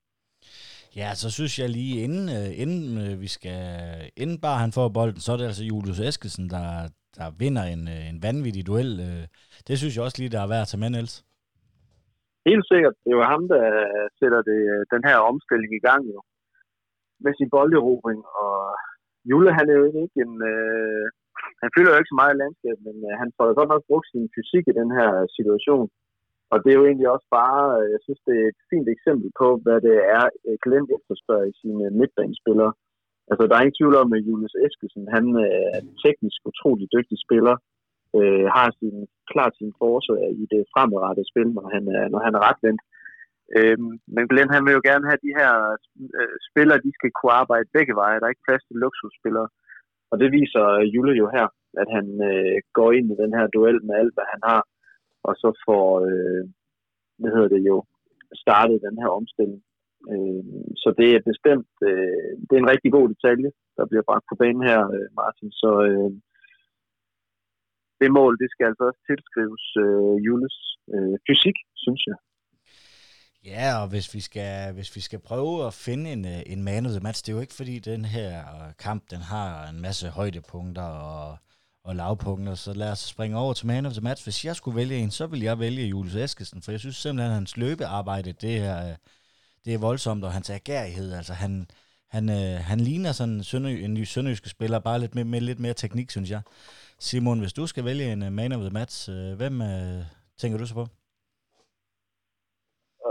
[1.00, 3.62] Ja, så synes jeg lige, inden, øh, inden øh, vi skal,
[4.22, 6.66] inden bare han får bolden, så er det altså Julius Eskesen, der,
[7.18, 8.92] der vinder en, øh, en vanvittig duel.
[9.68, 11.14] Det synes jeg også lige, der er værd at tage med, Niels.
[12.50, 12.96] Helt sikkert.
[13.06, 13.64] Det var ham, der
[14.18, 14.60] sætter det,
[14.94, 16.18] den her omstilling i gang jo.
[17.24, 18.20] Med sin bolderobring.
[18.42, 18.54] Og
[19.28, 20.34] Jule, han er jo ikke en...
[20.52, 21.04] Øh,
[21.62, 23.84] han fylder jo ikke så meget i landskabet, men øh, han får da godt nok
[23.90, 25.86] brugt sin fysik i den her situation.
[26.52, 29.28] Og det er jo egentlig også bare, øh, jeg synes, det er et fint eksempel
[29.40, 32.72] på, hvad det er, øh, Glenn efterspørger i sine midtbanespillere.
[33.30, 36.86] Altså, der er ingen tvivl om, at Julius Eskelsen, han øh, er er teknisk utrolig
[36.96, 37.56] dygtig spiller,
[38.18, 38.96] øh, har sin,
[39.32, 42.82] klart sin forsøg i det fremadrettede spil, når han er, når han er retvendt.
[43.56, 43.78] Øh,
[44.14, 45.52] men Glenn, han vil jo gerne have de her
[46.18, 48.18] øh, spillere, de skal kunne arbejde begge veje.
[48.18, 49.48] Der er ikke plads til luksusspillere.
[50.10, 51.46] Og det viser Jule jo her,
[51.82, 54.60] at han øh, går ind i den her duel med alt, hvad han har
[55.26, 56.42] og så får, øh,
[57.20, 57.76] hvad hedder det jo,
[58.44, 59.62] startet den her omstilling.
[60.12, 60.42] Øh,
[60.82, 64.34] så det er bestemt, øh, det er en rigtig god detalje, der bliver bragt på
[64.42, 65.50] banen her, øh, Martin.
[65.62, 66.10] Så øh,
[68.00, 70.56] det mål, det skal altså også tilskrives øh, Jules
[70.94, 72.18] øh, fysik, synes jeg.
[73.52, 76.86] Ja, og hvis vi skal, hvis vi skal prøve at finde en, øh, en man
[76.86, 79.80] of the match, det er jo ikke fordi den her øh, kamp, den har en
[79.86, 81.38] masse højdepunkter og,
[81.88, 84.22] og lavpunkter, så lad os springe over til man of the match.
[84.26, 87.32] Hvis jeg skulle vælge en, så ville jeg vælge Julius Eskesen, for jeg synes simpelthen,
[87.32, 88.94] at hans løbearbejde, det er, øh,
[89.64, 91.52] det er voldsomt, og hans agerighed, altså han,
[92.14, 95.60] han, øh, han ligner sådan sønø, en ny sønderjyske spiller, bare lidt med, med lidt
[95.64, 96.42] mere teknik, synes jeg.
[97.06, 100.00] Simon, hvis du skal vælge en uh, man of the match, øh, hvem øh,
[100.40, 100.84] tænker du så på?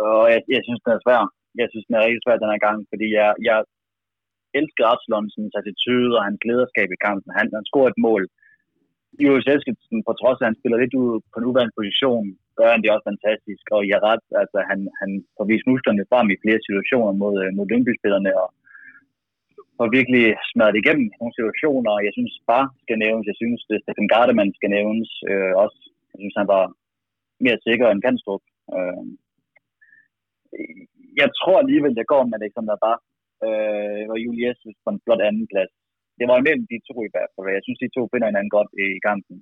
[0.02, 1.22] Og jeg, jeg synes, den er svær.
[1.62, 3.58] Jeg synes, den er rigtig svær den her gang, fordi jeg, jeg
[4.60, 7.30] elsker Absalonsens attitude og hans lederskab i kampen.
[7.40, 8.24] Han, han scorer et mål.
[9.24, 12.26] Julius Eskildsen, på trods af, at han spiller lidt ud på nuværende position,
[12.58, 13.64] gør han det også fantastisk.
[13.76, 17.50] Og jeg ret, altså, han, han får vist musklerne frem i flere situationer mod, øh,
[17.58, 18.50] mod Lyngby-spillerne, og,
[19.82, 22.06] og virkelig smadret igennem nogle situationer.
[22.08, 23.30] Jeg synes, bare skal nævnes.
[23.32, 25.80] Jeg synes, det Stefan Gardemann skal nævnes øh, også.
[26.12, 26.64] Jeg synes, han var
[27.46, 28.44] mere sikker end Kanstrup.
[28.76, 29.04] Øh,
[31.22, 32.98] jeg tror alligevel, jeg går med Alexander Bar
[33.48, 35.74] øh, og Julius på en flot anden plads.
[36.18, 37.58] Det var imellem de to i hvert fald.
[37.58, 39.36] Jeg synes, de to finder hinanden godt i kampen.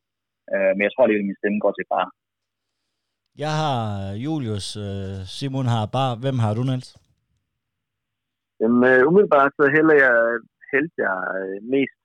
[0.53, 2.07] Øh, men jeg tror alligevel, min stemme går til Bar.
[3.43, 3.79] Jeg har
[4.25, 6.11] Julius, øh, Simon har Bar.
[6.23, 6.89] Hvem har du, Niels?
[8.59, 10.17] Jamen, uh, umiddelbart så hælder jeg,
[10.71, 11.97] hældte jeg øh, mest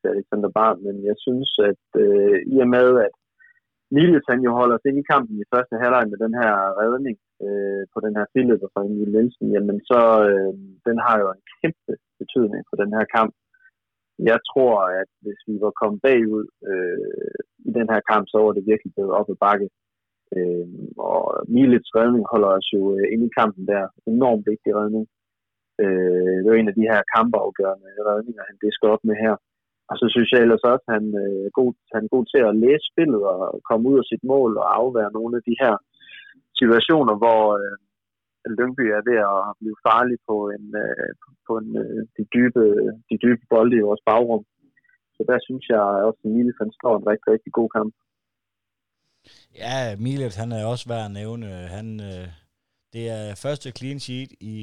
[0.00, 3.14] til, Alexander Bar, men jeg synes, at uh, i og med, at
[3.94, 7.16] Milius han jo holder os ind i kampen i første halvleg med den her redning
[7.44, 10.52] øh, på den her tilløber fra Emil Nielsen, jamen så øh,
[10.88, 13.32] den har jo en kæmpe betydning for den her kamp.
[14.30, 18.52] Jeg tror, at hvis vi var kommet bagud øh, i den her kamp, så var
[18.52, 19.68] det virkelig blevet op ad bakke.
[20.36, 20.66] Øh,
[21.10, 21.20] og
[21.54, 23.84] Milits redning holder os jo øh, inde i kampen der.
[24.14, 25.04] Enormt vigtig redning.
[25.82, 29.34] Øh, det er en af de her kampafgørende redninger, han det skal op med her.
[29.90, 32.58] Og så synes jeg ellers også, at han, øh, god, han er god til at
[32.64, 35.74] læse spillet og komme ud af sit mål og afvære nogle af de her
[36.60, 37.76] situationer, hvor øh,
[38.58, 41.10] Lyngby er ved at blive farlig på, en, øh,
[41.46, 42.62] på en, øh, de, dybe,
[43.08, 44.44] de dybe bolde i vores bagrum.
[45.16, 47.92] Så der synes jeg også, at Miles han står en rigtig, rigtig god kamp.
[49.62, 51.46] Ja, Milet, han er også værd at nævne.
[51.76, 52.26] Han, øh,
[52.94, 54.56] det er første clean sheet i,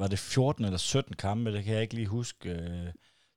[0.00, 2.48] var det 14 eller 17 kampe, det kan jeg ikke lige huske.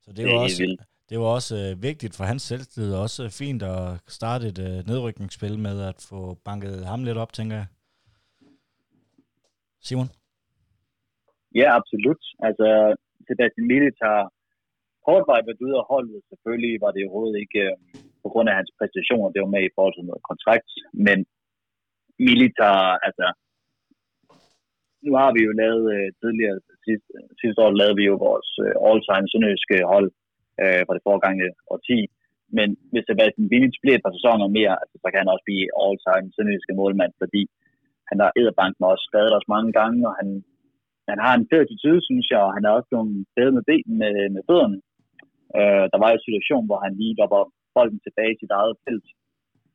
[0.04, 4.00] Så det var også, vildt det var også vigtigt for hans selvtillid, også fint at
[4.08, 7.66] starte et nedrykningsspil med at få banket ham lidt op, tænker jeg.
[9.86, 10.08] Simon?
[11.60, 12.22] Ja, absolut.
[12.46, 12.66] Altså,
[13.28, 14.20] Sebastian Milic har
[15.06, 16.18] hårdt vejbet ud af holdet.
[16.30, 17.76] Selvfølgelig var det overhovedet ikke øh,
[18.22, 20.70] på grund af hans præstationer, det var med i forhold til noget kontrakt,
[21.06, 21.18] men
[22.28, 23.26] militær, altså,
[25.06, 28.74] nu har vi jo lavet øh, tidligere, sidste, sidste år lavede vi jo vores øh,
[28.88, 30.08] all-time sønderjyske hold,
[30.62, 31.98] øh, fra det foregangne årti.
[32.56, 35.66] Men hvis Sebastian Vinic bliver et par sæsoner mere, altså, så kan han også blive
[35.82, 37.42] all-time sønderjyske målmand, fordi
[38.12, 40.28] han har æderbanken også skadet os mange gange, og han,
[41.10, 43.86] han har en fed attitude, synes jeg, og han er også blevet bedre med, ben,
[44.00, 44.78] med, med fødderne.
[45.58, 47.42] Øh, der var en situation, hvor han lige lopper
[47.76, 49.08] bolden tilbage til sit eget felt,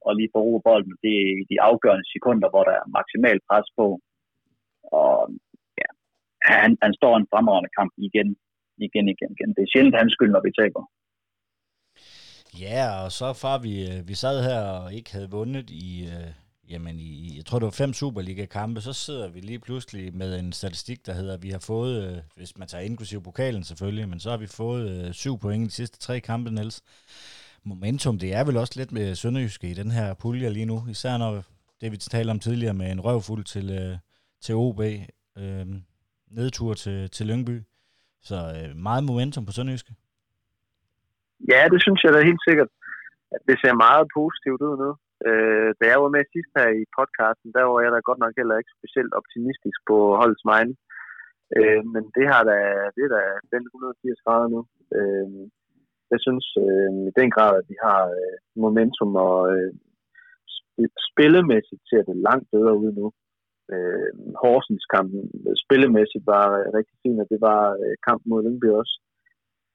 [0.06, 0.94] og lige får ro bolden.
[1.06, 3.88] Det er de afgørende sekunder, hvor der er maksimal pres på.
[4.98, 5.16] Og
[5.82, 5.90] ja,
[6.64, 8.30] han, han står en fremragende kamp igen
[8.88, 9.50] igen, igen, igen.
[9.56, 10.84] Det er sjældent hans skyld, når vi taber.
[12.66, 16.32] Ja, og så far vi, øh, vi sad her og ikke havde vundet i, øh,
[16.70, 20.54] jamen i, jeg tror det var fem Superliga-kampe, så sidder vi lige pludselig med en
[20.54, 24.20] statistik, der hedder, at vi har fået, øh, hvis man tager inklusiv pokalen selvfølgelig, men
[24.20, 26.82] så har vi fået øh, syv point i de sidste tre kampe, Niels.
[27.64, 31.18] Momentum, det er vel også lidt med Sønderjyske i den her pulje lige nu, især
[31.18, 31.44] når
[31.82, 33.98] det vi talte om tidligere med en røvfuld til, øh,
[34.42, 34.80] til OB,
[35.38, 35.66] øh,
[36.32, 37.62] nedtur til, til Lyngby.
[38.22, 39.94] Så øh, meget momentum på Sønderjyske.
[41.52, 42.68] Ja, det synes jeg da helt sikkert.
[43.48, 44.92] Det ser meget positivt ud nu.
[45.28, 48.34] Øh, da jeg var med sidst her i podcasten, der var jeg da godt nok
[48.40, 50.74] heller ikke specielt optimistisk på holdets vegne.
[51.58, 52.58] Øh, men det har da,
[52.96, 54.62] det er da 180 grader nu.
[54.98, 55.30] Øh,
[56.12, 59.72] jeg synes øh, i den grad, at vi har øh, momentum og øh,
[61.10, 63.08] spillemæssigt ser det langt bedre ud nu
[63.74, 64.10] øh,
[64.42, 65.22] Horsens kampen
[65.64, 68.96] spillemæssigt var rigtig fint, og det var øh, kampen mod Lyngby også.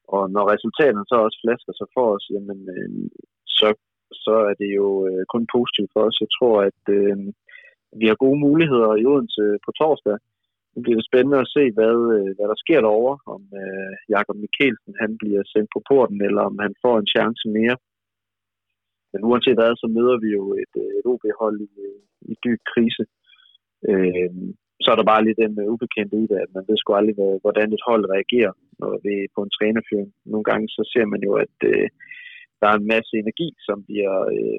[0.08, 2.90] Og når resultaterne så også flasker sig for os, jamen, øh,
[3.58, 3.68] så,
[4.24, 6.16] så er det jo øh, kun positivt for os.
[6.24, 7.16] Jeg tror, at øh,
[8.00, 10.18] vi har gode muligheder i Odense på torsdag.
[10.74, 14.92] Det bliver spændende at se, hvad, øh, hvad der sker derovre, om øh, Jakob Mikkelsen
[15.02, 17.76] han bliver sendt på porten, eller om han får en chance mere.
[19.12, 22.60] Men uanset hvad, så møder vi jo et, øh, et OB-hold i, øh, i dyb
[22.72, 23.04] krise.
[23.90, 24.30] Øh,
[24.83, 27.16] så er der bare lidt den øh, ubekendte i det, at man ved sgu aldrig,
[27.45, 30.11] hvordan et hold reagerer når vi på en trænerfyring.
[30.33, 31.88] Nogle gange så ser man jo, at øh,
[32.61, 34.59] der er en masse energi, som bliver, øh,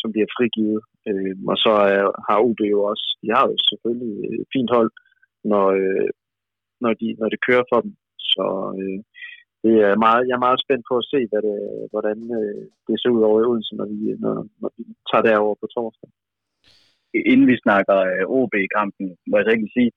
[0.00, 0.80] som bliver frigivet.
[1.08, 4.70] Øh, og så er, har OB jo også, de har jo selvfølgelig øh, et fint
[4.76, 4.90] hold,
[5.52, 6.08] når, øh,
[6.82, 7.92] når, de, når det kører for dem.
[8.32, 8.46] Så
[8.80, 8.98] øh,
[9.64, 11.58] det er meget, jeg er meget spændt på at se, hvad det,
[11.92, 15.56] hvordan øh, det ser ud over i Odense, når vi, når, når vi tager derover
[15.60, 16.10] på torsdag.
[17.32, 19.90] Inden vi snakker øh, OB-kampen, må jeg så ikke sige,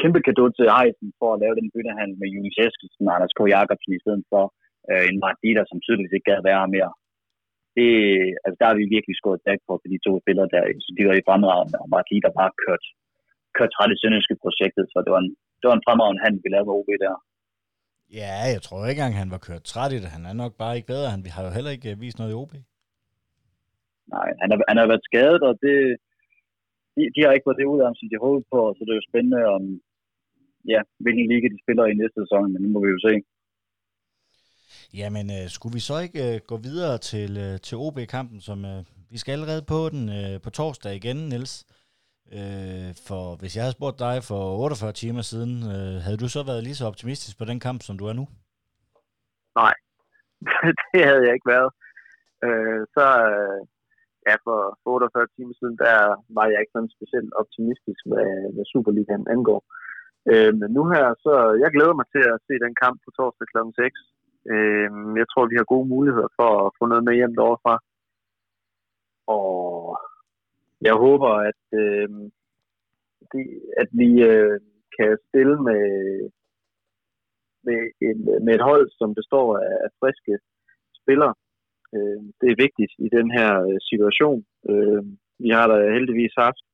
[0.00, 3.40] kæmpe kado til Eisen for at lave den byttehandel med Julius Eskilsen og Anders K.
[3.54, 4.44] Jacobsen i stedet for
[4.90, 6.92] øh, en Martita, som tydeligvis ikke gad være mere.
[7.76, 7.90] Det,
[8.44, 10.62] altså der har vi virkelig skåret back på for de to spillere der.
[10.84, 12.84] Så de var i fremragende, og Martita bare kørt,
[13.56, 13.90] kørt træt
[14.34, 16.90] i projektet, så det var en, det var en fremragende handel, vi lavede med OB
[17.04, 17.16] der.
[18.20, 20.10] Ja, jeg tror ikke engang, han var kørt træt i det.
[20.16, 21.10] Han er nok bare ikke bedre.
[21.14, 22.52] Han vi har jo heller ikke øh, vist noget i OB.
[24.14, 25.76] Nej, han har, han har været skadet, og det,
[26.94, 28.92] de, de har ikke fået det ud af ham, som de håbede på, så det
[28.92, 29.62] er jo spændende, om,
[30.72, 33.14] ja, hvilken liga de spiller i næste sæson, men nu må vi jo se.
[35.00, 38.80] Jamen, øh, skulle vi så ikke øh, gå videre til, øh, til OB-kampen, som øh,
[39.12, 41.54] vi skal allerede på den øh, på torsdag igen, Niels?
[42.38, 46.42] Øh, for hvis jeg havde spurgt dig for 48 timer siden, øh, havde du så
[46.50, 48.24] været lige så optimistisk på den kamp, som du er nu?
[49.60, 49.74] Nej,
[50.92, 51.70] det havde jeg ikke været.
[52.46, 53.60] Øh, så øh,
[54.28, 55.98] ja, for 48 timer siden, der
[56.36, 59.60] var jeg ikke sådan specielt optimistisk, hvad, hvad Superligaen angår.
[60.30, 63.46] Øh, men nu her, så jeg glæder mig til at se den kamp på torsdag
[63.52, 63.58] kl.
[63.76, 64.00] 6.
[64.52, 67.76] Øh, jeg tror, vi har gode muligheder for at få noget med hjem derovre
[69.36, 69.48] Og
[70.86, 72.08] jeg håber, at, øh,
[73.32, 73.44] det,
[73.82, 74.56] at vi øh,
[74.96, 75.84] kan stille med,
[77.66, 80.34] med, en, med et hold, som består af, af friske
[81.00, 81.34] spillere.
[81.96, 84.40] Øh, det er vigtigt i den her øh, situation.
[84.70, 85.02] Øh,
[85.44, 86.64] vi har da heldigvis haft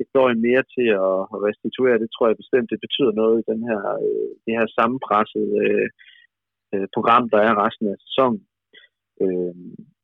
[0.00, 1.16] et døgn mere til at
[1.46, 2.02] restituere.
[2.02, 5.88] Det tror jeg bestemt, det betyder noget i den her, øh, det her sammenpressede øh,
[6.74, 8.42] øh program, der er resten af sæsonen.
[9.22, 9.54] Øh,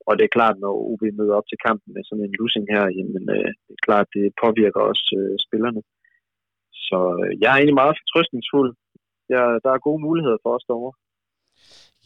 [0.08, 2.84] og det er klart, når OB møder op til kampen med sådan en losing her,
[2.98, 5.82] jamen, øh, det er klart, det påvirker også øh, spillerne.
[6.86, 8.70] Så øh, jeg er egentlig meget fortrystningsfuld.
[9.34, 10.94] Jeg, der er gode muligheder for os derovre.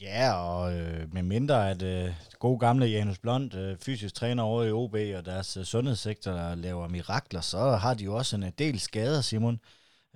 [0.01, 4.65] Ja, og øh, med mindre at øh, gode gamle Janus Blond, øh, fysisk træner over
[4.65, 8.43] i OB og deres øh, sundhedssektor, der laver mirakler, så har de jo også en
[8.43, 9.61] øh, del skader, Simon.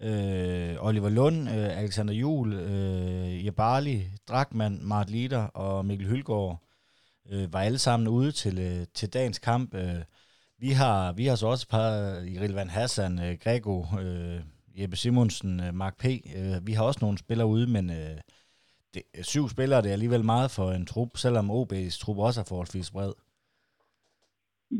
[0.03, 6.63] Øh, Oliver Lund, øh, Alexander Juhl, øh, Jabali, Drakman, Mart Lider og Mikkel Hylgaard
[7.31, 9.75] øh, var alle sammen ude til, øh, til dagens kamp.
[9.75, 10.03] Øh,
[10.59, 14.41] vi, har, vi har så også et par, øh, Iril Van Hassan, øh, Grego, øh,
[14.77, 16.05] Jeppe Simonsen, øh, Mark P.
[16.37, 17.91] Øh, vi har også nogle spillere ude, men...
[17.91, 18.17] Øh,
[18.95, 22.49] det, syv spillere, det er alligevel meget for en trup, selvom OB's trup også er
[22.51, 23.13] forholdsvis bred.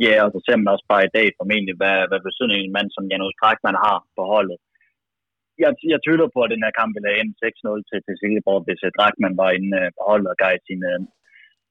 [0.05, 2.89] Ja, og så ser man også bare i dag formentlig, hvad, hvad betydning en mand
[2.97, 4.59] som Janus Trækman har på holdet.
[5.63, 8.83] Jeg, jeg tvivler på, at den her kamp ville ende 6-0 til, til Silkeborg, hvis
[8.87, 11.01] øh, Drakman var inde øh, på holdet og gav sine, øh,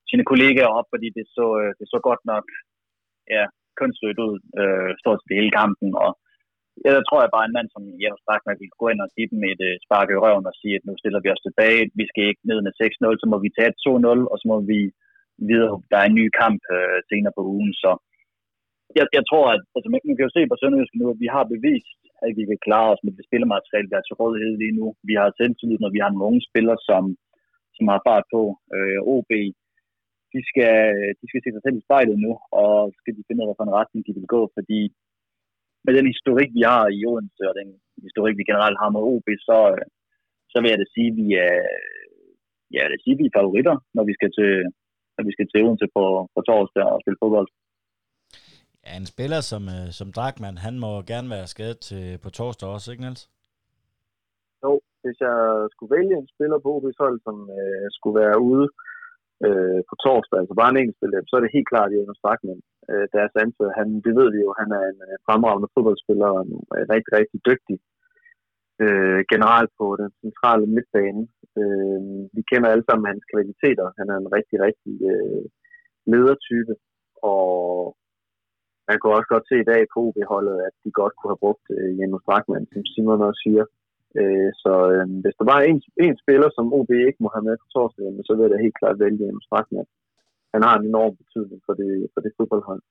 [0.09, 1.45] sine kollegaer op, fordi det så,
[1.79, 2.45] det så godt nok
[3.35, 3.43] ja,
[3.79, 6.09] kønsøgt ud, øh, stort set hele kampen, og
[6.83, 9.29] Ja, der tror jeg bare, en mand som Jens Strakman vil gå ind og give
[9.33, 11.81] dem et uh, spark i røven og sige, at nu stiller vi os tilbage.
[11.99, 14.79] Vi skal ikke ned med 6-0, så må vi tage 2-0, og så må vi
[15.49, 15.75] videre.
[15.91, 17.91] Der er en ny kamp øh, senere på ugen, så
[18.97, 21.45] jeg, jeg tror, at altså, man kan jo se på Sønderjysk nu, at vi har
[21.53, 24.85] bevist, at vi kan klare os med det spillemateriale, vi har til rådighed lige nu.
[25.09, 27.03] Vi har selvtillid, når vi har nogle unge spillere, som,
[27.75, 28.41] som har fart på.
[28.75, 29.31] Øh, OB,
[30.33, 32.31] de skal, øh, de skal se sig selv i spejlet nu,
[32.63, 34.81] og skal de finde ud af, hvilken retning de vil gå, fordi
[35.85, 37.69] med den historik, vi har i Odense, og den
[38.07, 39.57] historik, vi generelt har med OB, så,
[40.51, 41.57] så vil jeg da sige, at vi er,
[42.73, 44.51] ja, jeg sige, at vi er favoritter, når vi skal til,
[45.15, 46.03] når vi skal til Odense på,
[46.35, 47.49] på torsdag og spille fodbold.
[48.85, 52.67] Ja, en spiller som, øh, som Drakman, han må gerne være skadet til, på torsdag
[52.75, 53.23] også, ikke Niels?
[54.63, 54.71] Jo,
[55.03, 55.37] hvis jeg
[55.73, 58.65] skulle vælge en spiller på OB's hold, som øh, skulle være ude
[59.45, 62.61] øh, på torsdag, altså bare en enkelt spiller, så er det helt klart Jonas Drakman
[62.91, 63.77] øh, deres anfører.
[63.79, 67.11] Han, det ved vi jo, han er en øh, fremragende fodboldspiller og en øh, rigtig,
[67.19, 67.77] rigtig dygtig
[68.83, 71.23] øh, generelt på den centrale midtbane.
[71.59, 72.01] Øh,
[72.35, 73.87] vi kender alle sammen hans kvaliteter.
[73.99, 75.43] Han er en rigtig, rigtig øh,
[76.13, 76.73] ledertype,
[77.31, 77.47] og
[78.87, 81.65] man kunne også godt se i dag på OB-holdet, at de godt kunne have brugt
[81.75, 83.65] øh, Jens Drachmann, som Simon også siger.
[84.19, 87.55] Øh, så øh, hvis der var en, en spiller, som OB ikke må have med
[87.61, 89.89] på torsdag, så vil jeg da helt klart vælge Jens Drachmann
[90.53, 92.81] han har en enorm betydning for det, for det fodboldhold.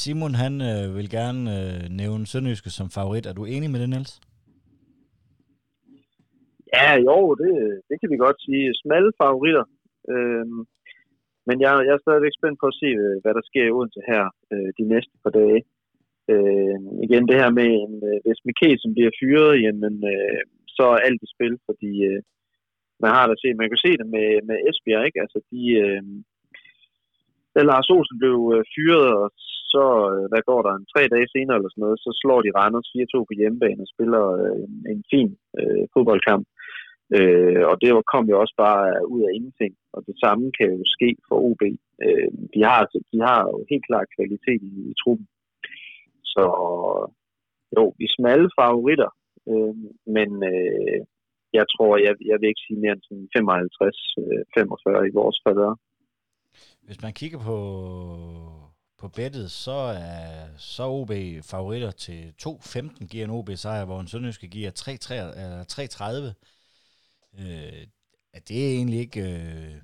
[0.00, 3.26] Simon, han øh, vil gerne øh, nævne Sønderjyske som favorit.
[3.26, 4.14] Er du enig med det, Niels?
[6.74, 7.52] Ja, jo, det,
[7.88, 8.74] det kan vi godt sige.
[8.82, 9.64] Smalle favoritter.
[10.12, 10.60] Øhm,
[11.48, 14.00] men jeg, jeg er stadigvæk spændt på at se, øh, hvad der sker i Odense
[14.10, 15.60] her øh, de næste par dage.
[16.32, 20.40] Øh, igen det her med, en, øh, hvis Mikkelsen bliver fyret, jamen, øh,
[20.76, 22.20] så er alt i spil, fordi øh,
[23.02, 25.22] man har da set, man kan se det med, med Esbjerg, ikke?
[25.24, 26.02] Altså, de, øh,
[27.54, 29.28] da Lars Olsen blev øh, fyret, og
[29.72, 32.56] så, øh, hvad går der, en tre dage senere eller sådan noget, så slår de
[32.58, 35.30] Randers 4-2 på hjemmebane og spiller øh, en, en fin
[35.60, 36.46] øh, fodboldkamp.
[37.16, 40.84] Øh, og det kom jo også bare ud af ingenting, og det samme kan jo
[40.96, 41.62] ske for OB.
[42.04, 45.26] Øh, de, har, altså- de har jo helt klart kvalitet i, i truppen.
[46.32, 46.44] Så
[47.76, 49.10] jo, vi smalle favoritter,
[49.50, 49.74] øh,
[50.16, 51.00] men øh,
[51.52, 53.02] jeg tror, jeg, jeg vil ikke sige mere end
[53.36, 55.74] 55-45 øh, i vores favør.
[56.86, 57.58] Hvis man kigger på,
[59.00, 59.78] på bettet, så
[60.10, 61.12] er så OB
[61.52, 64.94] favoritter til 2-15 giver en OB sejr, hvor en Sønderjyske giver 3-30.
[67.40, 67.82] Øh,
[68.36, 69.20] er det egentlig ikke...
[69.20, 69.74] Øh,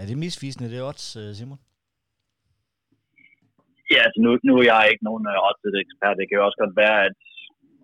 [0.00, 1.60] er det misvisende, det odds, øh, Simon?
[3.92, 6.18] Ja, altså nu, nu er jeg ikke nogen uh, odds-ekspert.
[6.18, 7.18] Det kan jo også godt være, at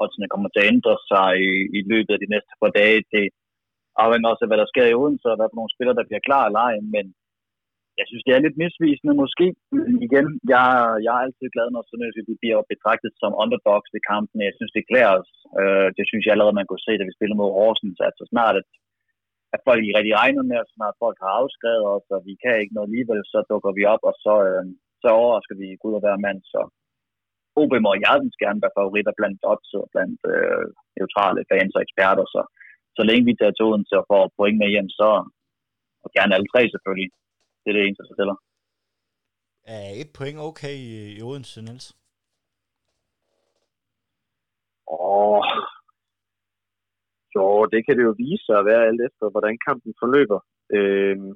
[0.03, 2.99] oddsene kommer til at ændre sig i, i løbet af de næste par dage.
[3.15, 3.25] Det
[4.03, 6.27] afhænger også af, hvad der sker i Odense, og hvad for nogle spillere, der bliver
[6.29, 6.77] klar eller ej.
[6.95, 7.05] Men
[7.99, 9.47] jeg synes, det er lidt misvisende måske.
[10.07, 10.67] Igen, jeg,
[11.05, 14.47] jeg er altid glad, når Sønderjysk vi bliver betragtet som underdogs i kampen.
[14.49, 15.31] Jeg synes, det klæder os.
[15.61, 17.99] Øh, det synes jeg allerede, man kunne se, da vi spillede mod Horsens.
[18.07, 18.69] at så snart, at,
[19.55, 22.55] at folk ikke rigtig regner med os, snart folk har afskrevet os, og vi kan
[22.61, 24.65] ikke noget alligevel, så dukker vi op, og så, øh,
[25.03, 26.41] så overrasker vi Gud og hver mand.
[26.53, 26.61] Så
[27.61, 30.65] OB må hjertens gerne være favoritter blandt odds og blandt øh,
[30.97, 32.25] neutrale fans og eksperter.
[32.35, 32.41] Så,
[32.97, 35.09] så længe vi tager toden til at få point med hjem, så
[36.05, 37.11] og gerne alle tre selvfølgelig.
[37.63, 38.37] Det er det eneste, der tæller.
[39.75, 41.87] Er et point okay i, i Odense, Niels?
[44.87, 45.43] Åh,
[47.35, 50.41] jo, det kan det jo vise sig at være alt efter, hvordan kampen forløber.
[50.77, 51.31] Øhm,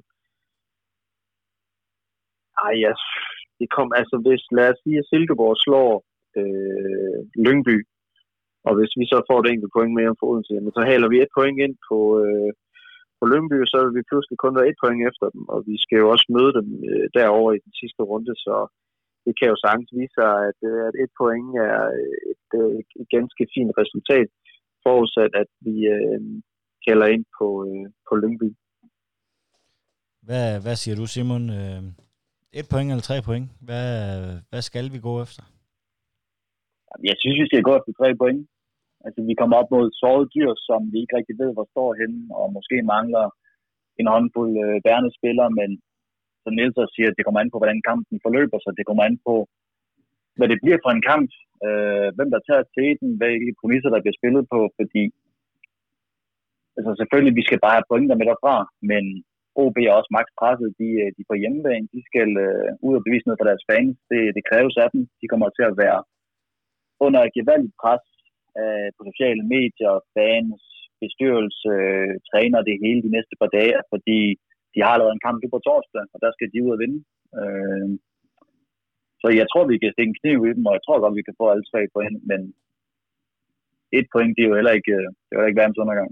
[2.65, 2.93] ej, jeg,
[3.59, 5.91] det kom, altså hvis, lad os sige, at Silkeborg slår
[6.39, 7.77] øh, Lyngby,
[8.67, 11.35] og hvis vi så får det enkelt point mere om Odense, så haler vi et
[11.37, 12.51] point ind på, øh,
[13.19, 15.97] på Lyngby, så vil vi pludselig kun være et point efter dem, og vi skal
[16.01, 18.55] jo også møde dem øh, derover i den sidste runde, så
[19.25, 22.71] det kan jo sagtens vise sig, at, øh, at et point er øh, et, øh,
[22.79, 24.29] et, et ganske fint resultat,
[24.85, 26.21] forudsat at vi øh,
[26.87, 28.49] kalder ind på, øh, på Lyngby.
[30.27, 31.43] Hvad, hvad siger du, Simon?
[31.59, 31.81] Øh,
[32.59, 33.47] et point eller tre point?
[33.67, 33.87] Hvad,
[34.49, 35.43] hvad skal vi gå efter?
[37.09, 38.41] Jeg synes, vi skal gå efter tre point.
[39.05, 42.19] Altså, vi kommer op mod sårede dyr, som vi ikke rigtig ved, hvor står henne,
[42.39, 43.25] og måske mangler
[43.99, 45.69] en håndfuld øh, bærende spillere, men
[46.43, 48.71] som Niels også siger, det kommer an på, hvordan kampen forløber sig.
[48.79, 49.35] Det kommer an på,
[50.37, 51.29] hvad det bliver for en kamp,
[51.67, 55.03] øh, hvem der tager til den, hvilke præmisser, der bliver spillet på, fordi
[56.77, 58.55] altså selvfølgelig, vi skal bare have pointer med derfra,
[58.91, 59.03] men
[59.61, 60.69] OB er også max presset.
[60.81, 63.95] De, øh, de på hjemmebane, de skal øh, ud og bevise noget for deres fans.
[64.11, 65.01] Det, det kræves af dem.
[65.21, 65.99] De kommer til at være
[67.05, 68.05] under et gevaldigt pres
[68.59, 70.61] øh, på sociale medier, fans,
[71.03, 74.19] bestyrelse, øh, træner det hele de næste par dage, fordi
[74.73, 76.99] de har lavet en kamp på torsdag, og der skal de ud og vinde.
[77.39, 77.89] Øh,
[79.21, 81.27] så jeg tror, vi kan stikke en kniv i dem, og jeg tror godt, vi
[81.27, 82.41] kan få alle tre point, men
[83.99, 86.09] et point, det er jo heller ikke, øh, det er jo ikke verdens undergang.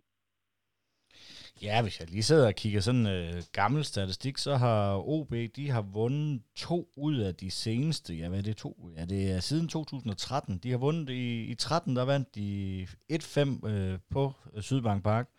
[1.62, 5.70] Ja, hvis jeg lige sidder og kigger sådan øh, gammel statistik, så har OB, de
[5.70, 8.89] har vundet to ud af de seneste, ja hvad er det to?
[8.97, 10.58] Ja, det er siden 2013.
[10.58, 15.30] De har vundet i, i 13, der vandt de 1-5 øh, på Sydbank Park.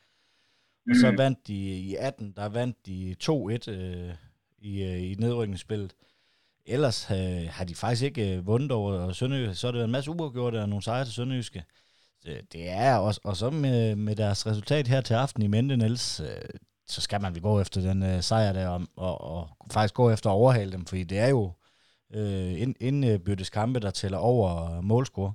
[0.87, 0.91] Mm.
[0.91, 1.19] Og så mhm.
[1.19, 4.15] vandt de i 18, der vandt de 2-1 øh,
[4.59, 5.95] i, øh, i nedrykningsspillet.
[6.67, 9.55] Ellers øh, har de faktisk ikke øh, vundet over Sønderjyske.
[9.55, 11.65] Så har det været en masse uafgjorte og nogle sejre til Sønderjyske
[12.29, 15.77] Øh, det er også, og så med, med deres resultat her til aften i mente,
[15.77, 16.51] Niels, øh,
[16.87, 19.43] så skal man vel gå efter den øh, sejr der, og, og, og
[19.75, 21.43] faktisk gå efter at overhale dem, fordi det er jo
[22.19, 22.53] øh,
[22.89, 24.49] indbyrdes øh, kampe, der tæller over
[24.91, 25.33] målscore.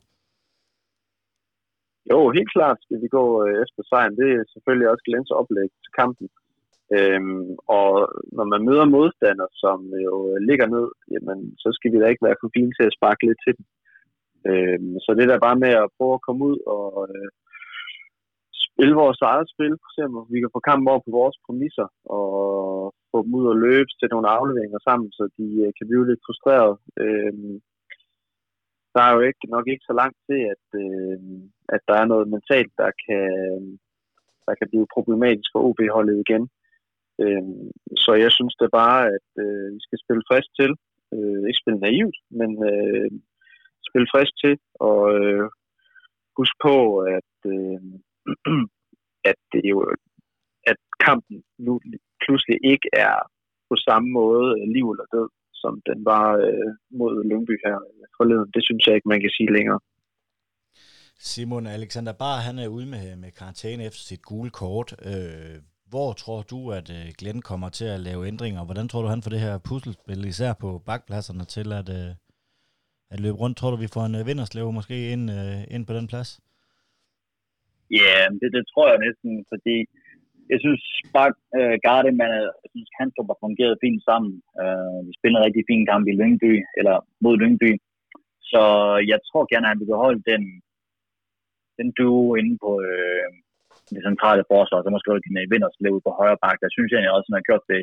[2.12, 4.16] Jo, helt klart skal vi gå øh, efter sejren.
[4.22, 6.28] Det er selvfølgelig også Glens oplæg til kampen.
[6.98, 7.46] Øhm,
[7.80, 7.92] og
[8.38, 12.26] når man møder modstandere, som jo øh, ligger ned, jamen, så skal vi da ikke
[12.28, 13.66] være for fine til at sparke lidt til dem.
[14.50, 17.30] Øh, så det der bare med at prøve at komme ud og øh,
[18.66, 21.88] spille vores eget spil, for eksempel, vi kan få kampen over på vores præmisser,
[22.18, 22.28] og
[23.12, 26.26] få dem ud og løbe til nogle afleveringer sammen, så de øh, kan blive lidt
[26.26, 26.74] frustreret.
[27.04, 27.34] Øh,
[28.96, 31.20] der er jo ikke, nok ikke så langt til, at, øh,
[31.76, 33.26] at der er noget mentalt, der kan,
[34.48, 36.44] der kan blive problematisk for OB-holdet igen.
[37.24, 37.44] Øh,
[38.04, 40.72] så jeg synes det bare, at øh, vi skal spille frisk til.
[41.14, 43.12] Øh, ikke spille naivt, men øh,
[43.92, 44.54] spille frisk til,
[44.90, 45.46] og øh,
[46.38, 46.76] husk på,
[47.18, 47.82] at, øh,
[49.32, 49.78] at det jo
[50.72, 51.38] at kampen
[51.68, 51.74] nu
[52.24, 53.16] pludselig ikke er
[53.70, 55.30] på samme måde øh, liv eller død,
[55.62, 58.50] som den var øh, mod Lyngby her øh, forleden.
[58.56, 59.80] Det synes jeg ikke, man kan sige længere.
[61.20, 64.90] Simon Alexander Bar, han er ude med, med karantæne efter sit gule kort.
[65.12, 65.56] Øh,
[65.92, 68.66] Hvor tror du, at øh, Glenn kommer til at lave ændringer?
[68.66, 72.12] Hvordan tror du, han får det her puslespil, især på bakpladserne, til at, øh,
[73.14, 73.58] at løbe rundt?
[73.58, 76.30] Tror du, vi får en øh, vinderslev måske ind, øh, ind på den plads?
[78.00, 79.78] Ja, yeah, det, det tror jeg næsten, fordi
[80.52, 80.84] jeg synes
[81.18, 82.32] bare, øh, garde man
[82.64, 84.34] jeg synes, Handstrup har fungeret fint sammen.
[84.62, 87.72] Øh, vi spiller en rigtig fin kamp i Lyngby, eller mod Lyngby.
[88.52, 88.64] Så
[89.12, 90.44] jeg tror gerne, at han vil beholde den,
[91.80, 93.28] den duo inde på øh,
[93.96, 96.58] det centrale forsvar, så måske også din vinderslev på højre bak.
[96.64, 97.82] Der synes jeg også, at han har gjort det,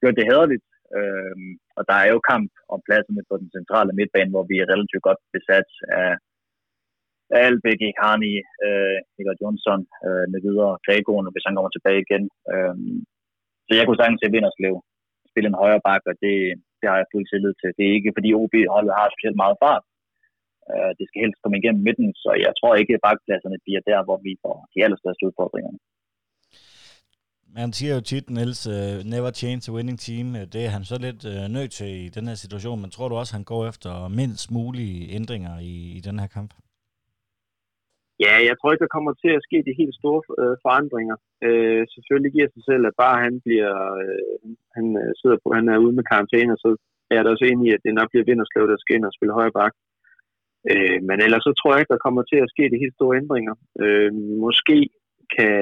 [0.00, 0.64] gjort det hederligt.
[0.96, 1.36] Øh,
[1.78, 5.06] og der er jo kamp om pladserne på den centrale midtbane, hvor vi er relativt
[5.08, 5.70] godt besat
[6.02, 6.10] af
[7.46, 8.34] Albeck, Icarni,
[8.66, 12.24] øh, Edgar Jonsson øh, med videre, Gregoen, hvis han kommer tilbage igen.
[12.52, 12.74] Øh,
[13.66, 14.74] så jeg kunne sagtens se Vinderslev
[15.30, 16.36] spille en højre bak, og det,
[16.78, 17.70] det har jeg fuld tillid til.
[17.76, 19.84] Det er ikke, fordi OB-holdet har specielt meget fart.
[20.70, 24.00] Øh, det skal helst komme igennem midten, så jeg tror ikke, at bakpladserne bliver der,
[24.06, 25.72] hvor vi får de allerstørste udfordringer.
[27.56, 30.26] Man siger jo tit, Niels, uh, never change a winning team.
[30.38, 33.08] Øh, det er han så lidt uh, nødt til i den her situation, men tror
[33.08, 36.50] du også, han går efter mindst mulige ændringer i, i den her kamp?
[38.24, 41.16] Ja, jeg tror ikke, der kommer til at ske de helt store øh, forandringer.
[41.46, 44.86] Øh, selvfølgelig giver sig selv, at bare han bliver, øh, han
[45.20, 46.68] sidder på, han er ude med karantæne, så
[47.10, 49.14] er jeg da også enig i, at det nok bliver Vinderslev, der skal ind og
[49.16, 49.72] spille højre bak.
[50.70, 53.16] Øh, men ellers så tror jeg ikke, der kommer til at ske de helt store
[53.22, 53.54] ændringer.
[53.84, 54.12] Øh,
[54.44, 54.78] måske
[55.36, 55.56] kan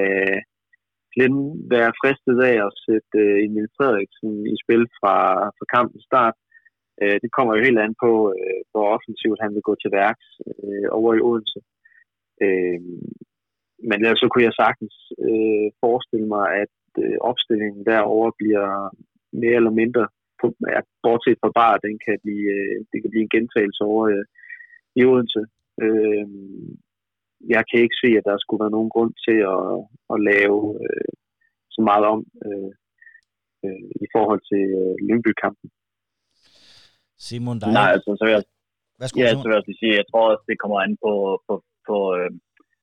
[1.17, 5.15] Glenn være fristet af at sætte øh, Emil Frederiksen i spil fra,
[5.57, 6.35] fra kampens start.
[7.01, 10.27] Øh, det kommer jo helt an på, øh, hvor offensivt han vil gå til værks
[10.63, 11.59] øh, over i Odense.
[12.45, 12.81] Øh,
[13.89, 14.95] men ellers så kunne jeg sagtens
[15.27, 18.69] øh, forestille mig, at øh, opstillingen derover bliver
[19.41, 20.03] mere eller mindre,
[20.41, 24.03] på, ja, bortset fra bare, den kan blive, øh, det kan blive en gentagelse over
[24.13, 24.25] øh,
[24.99, 25.43] i Odense.
[25.83, 26.27] Øh,
[27.55, 29.65] jeg kan ikke se, at der skulle være nogen grund til at,
[30.13, 31.11] at lave øh,
[31.75, 32.71] så meget om øh,
[33.65, 35.67] øh, i forhold til øh, Lyngby-kampen.
[37.25, 38.43] Simon, der Nej, altså, så vil jeg,
[38.99, 41.13] Hvad ja, så vil jeg også sige, jeg tror også, det kommer an på,
[41.47, 41.53] på,
[41.87, 42.29] på øh,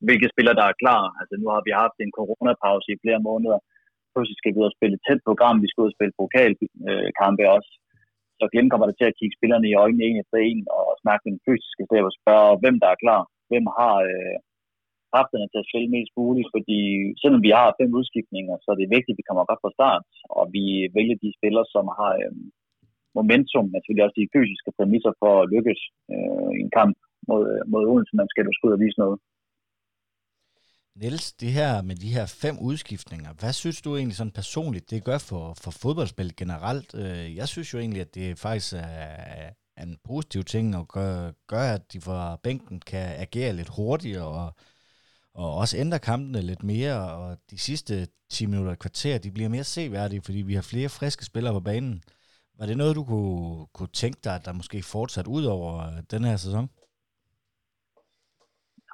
[0.06, 1.02] hvilke spillere, der er klar.
[1.20, 3.58] Altså, nu har vi haft en coronapause i flere måneder.
[4.12, 5.56] Pludselig skal vi ud og spille et tæt program.
[5.64, 7.72] Vi skal ud og spille pokalkampe øh, også.
[8.38, 11.22] Så Glenn kommer der til at kigge spillerne i øjnene en efter en og snakke
[11.24, 13.22] med den fysiske stab og spørge, hvem der er klar.
[13.54, 14.36] Hvem har øh,
[15.12, 16.80] kræfterne til at spille mest muligt, fordi
[17.22, 20.04] selvom vi har fem udskiftninger, så er det vigtigt, at vi kommer godt fra start,
[20.38, 20.64] og vi
[20.96, 22.34] vælger de spillere, som har øh,
[23.18, 25.80] momentum, men selvfølgelig også de fysiske præmisser for at lykkes
[26.12, 26.94] øh, i en kamp
[27.28, 29.18] mod, øh, mod Odense, man skal du ud og vise noget.
[31.00, 35.06] Niels, det her med de her fem udskiftninger, hvad synes du egentlig sådan personligt, det
[35.08, 36.88] gør for, for fodboldspil generelt?
[37.02, 39.50] Øh, jeg synes jo egentlig, at det faktisk er,
[39.82, 44.48] en positiv ting, og gør, gør, at de fra bænken kan agere lidt hurtigere, og,
[45.34, 47.94] og også ændre kampene lidt mere, og de sidste
[48.30, 52.02] 10 minutter kvarter, de bliver mere seværdige, fordi vi har flere friske spillere på banen.
[52.58, 55.98] Var det noget, du kunne, kunne tænke dig, at der måske fortsat ud over øh,
[56.12, 56.66] den her sæson?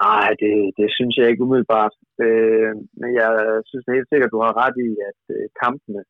[0.06, 1.94] Nej, det, det synes jeg ikke umiddelbart.
[2.24, 3.30] Øh, men jeg
[3.68, 6.02] synes helt sikkert, du har ret i, at øh, kampene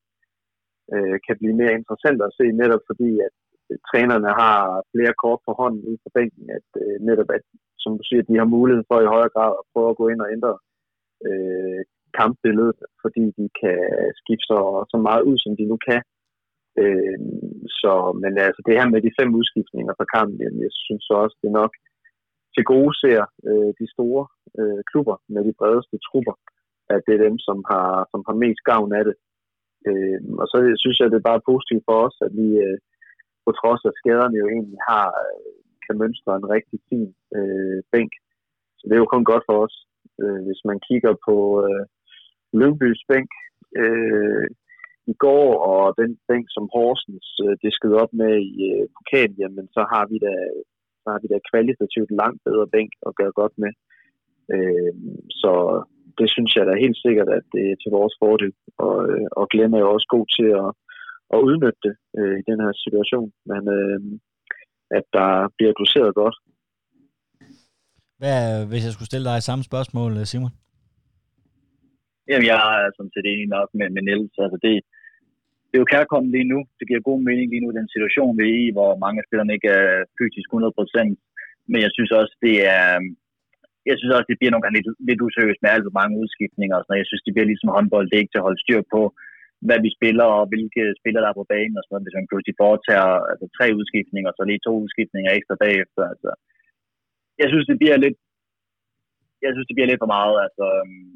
[0.94, 3.34] øh, kan blive mere interessante at se, netop fordi, at
[3.88, 4.58] trænerne har
[4.92, 7.44] flere kort på hånden ude på bænken, at øh, netop, at,
[7.82, 10.20] som du siger, de har mulighed for i højere grad at prøve at gå ind
[10.24, 10.54] og ændre
[11.28, 11.80] øh,
[12.18, 13.80] kampbilledet, fordi de kan
[14.20, 14.60] skifte så,
[14.92, 16.02] så meget ud, som de nu kan.
[16.82, 17.18] Øh,
[17.80, 17.92] så,
[18.22, 21.48] men altså det her med de fem udskiftninger fra kampen, jeg synes så også, det
[21.48, 21.72] er nok
[22.54, 24.24] til gode ser øh, de store
[24.60, 26.34] øh, klubber med de bredeste trupper,
[26.94, 29.16] at det er dem, som har, som har mest gavn af det.
[29.88, 32.76] Øh, og så synes jeg, det er bare positivt for os, at vi øh,
[33.50, 35.52] på trods af skaderne jo egentlig har, øh,
[35.86, 38.12] kan mønstre en rigtig fin øh, bænk.
[38.78, 39.76] Så det er jo kun godt for os.
[40.22, 41.36] Øh, hvis man kigger på
[41.66, 41.84] øh,
[42.58, 43.30] Lyngby's bænk
[43.82, 44.46] øh,
[45.12, 49.66] i går, og den bænk, som Horsens øh, diskede op med i øh, pokalen, jamen
[49.76, 50.34] så har vi da
[51.02, 53.72] så har vi da kvalitativt langt bedre bænk at gøre godt med.
[54.54, 54.92] Øh,
[55.42, 55.52] så
[56.18, 58.52] det synes jeg da helt sikkert, at det er til vores fordel.
[58.86, 60.70] Og, øh, og Glenn er jo også god til at,
[61.34, 63.28] at udnytte det øh, i den her situation.
[63.50, 64.00] Men øh,
[64.98, 66.36] at der bliver doseret godt.
[68.20, 70.52] Hvad, hvis jeg skulle stille dig samme spørgsmål, Simon?
[72.28, 74.36] Jamen, jeg er sådan set enig nok med, med Niels.
[74.44, 74.72] Altså, det,
[75.68, 76.58] det er jo kærkommet lige nu.
[76.78, 79.54] Det giver god mening lige nu den situation, vi er i, hvor mange af spillerne
[79.56, 81.14] ikke er fysisk 100%.
[81.70, 82.88] Men jeg synes også, det er,
[83.90, 86.74] jeg synes også, det bliver nogle gange lidt, lidt useriøst med alt for mange udskiftninger.
[86.76, 88.06] Og sådan Jeg synes, det bliver ligesom håndbold.
[88.06, 89.02] Det er ikke til at holde styr på,
[89.66, 91.78] hvad vi spiller og hvilke spillere der er på banen.
[91.78, 92.06] Og sådan noget.
[92.06, 96.02] Hvis man pludselig foretager altså, tre udskiftninger, så lige to udskiftninger ekstra bagefter.
[96.12, 96.30] Altså,
[97.40, 98.18] jeg synes, det bliver lidt
[99.44, 100.36] jeg synes, det bliver lidt for meget.
[100.46, 101.12] Altså, øhm,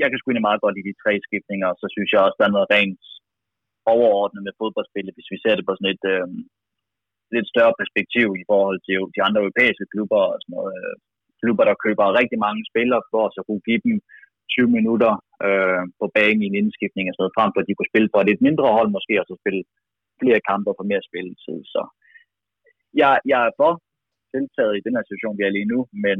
[0.00, 2.46] jeg kan sgu egentlig meget godt lide de tre skiftninger, så synes jeg også, der
[2.46, 3.04] er noget rent
[3.94, 6.28] overordnet med fodboldspillet, hvis vi ser det på sådan et øh,
[7.34, 10.72] lidt større perspektiv i forhold til de andre europæiske klubber og sådan noget.
[10.80, 10.94] Øh,
[11.40, 13.96] klubber, der køber rigtig mange spillere for at så kunne give dem
[14.54, 15.12] 20 minutter
[15.46, 18.10] øh, på banen i en indskiftning og sådan noget, frem for at de kunne spille
[18.10, 19.62] for et lidt mindre hold måske, og så spille
[20.20, 21.58] flere kampe for mere spilletid.
[21.74, 21.82] Så
[23.00, 23.72] jeg, jeg er for
[24.34, 26.18] deltaget i den her situation, vi er lige nu, men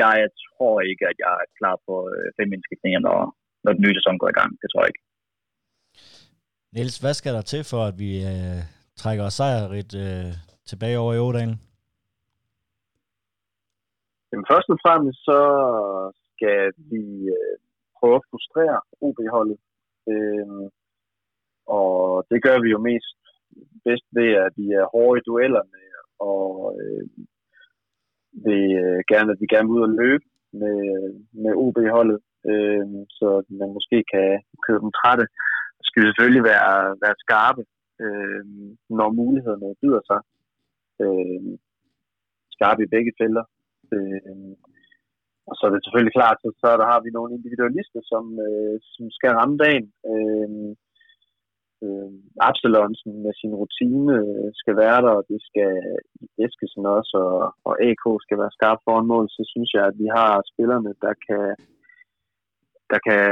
[0.00, 3.18] jeg, jeg tror ikke, at jeg er klar på øh, fem indskiftninger, når,
[3.64, 4.50] når den nye sæson går i gang.
[4.60, 5.04] Det tror jeg ikke.
[6.74, 8.60] Niels, hvad skal der til for, at vi øh,
[9.00, 10.30] trækker os sejrigt øh,
[10.70, 11.58] tilbage over i Ådalen?
[14.30, 15.38] Jamen, først og fremmest så
[16.38, 17.04] skal vi
[17.36, 17.56] øh,
[17.98, 19.58] prøve at frustrere OB-holdet.
[20.12, 20.66] Øh,
[21.66, 23.18] og det gør vi jo mest
[23.84, 25.78] bedst ved, at vi er hårde i duellerne,
[26.30, 26.46] og
[26.80, 27.04] øh,
[28.46, 30.26] vil øh, gerne, at vi gerne vil ud og løbe
[30.62, 30.80] med,
[31.42, 32.18] med OB-holdet,
[32.50, 32.86] øh,
[33.18, 33.28] så
[33.60, 34.28] man måske kan
[34.64, 35.26] køre dem trætte.
[35.86, 36.72] Skal vi selvfølgelig være,
[37.04, 37.62] være skarpe,
[38.04, 38.44] øh,
[38.98, 40.20] når mulighederne byder sig.
[41.04, 41.58] Øh,
[42.54, 43.44] skarpe i begge felter.
[43.94, 44.52] Øh,
[45.48, 48.74] og så er det selvfølgelig klart, så, så der har vi nogle individualister, som, øh,
[48.94, 49.86] som skal ramme dagen.
[50.10, 50.50] Øh,
[51.84, 52.10] øh,
[52.48, 55.72] Absalonsen med sin rutine øh, skal være der, og det skal
[56.44, 60.08] Eskesen også, og, og AK skal være skarp foran mål, så synes jeg, at vi
[60.18, 61.44] har spillerne, der kan,
[62.92, 63.22] der kan,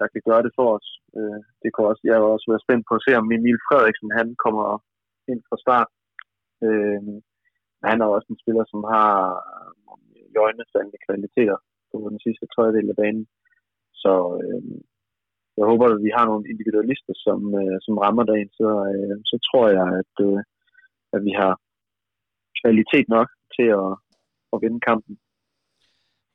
[0.00, 0.88] der kan gøre det for os.
[1.16, 4.10] Øh, det kunne også, jeg vil også være spændt på at se, om Emil Frederiksen
[4.20, 4.68] han kommer
[5.32, 5.90] ind fra start.
[6.66, 7.02] Øh,
[7.88, 9.10] han er også en spiller, som har
[10.46, 11.58] øjnefaldende kvaliteter
[11.90, 13.26] på den sidste tredjedel af banen.
[14.02, 14.12] Så
[14.42, 14.62] øh,
[15.58, 19.36] jeg håber, at vi har nogle individualister, som, øh, som rammer dagen, så, øh, så
[19.48, 20.38] tror jeg, at, øh,
[21.14, 21.52] at vi har
[22.60, 23.90] kvalitet nok til at,
[24.52, 25.14] at vinde kampen.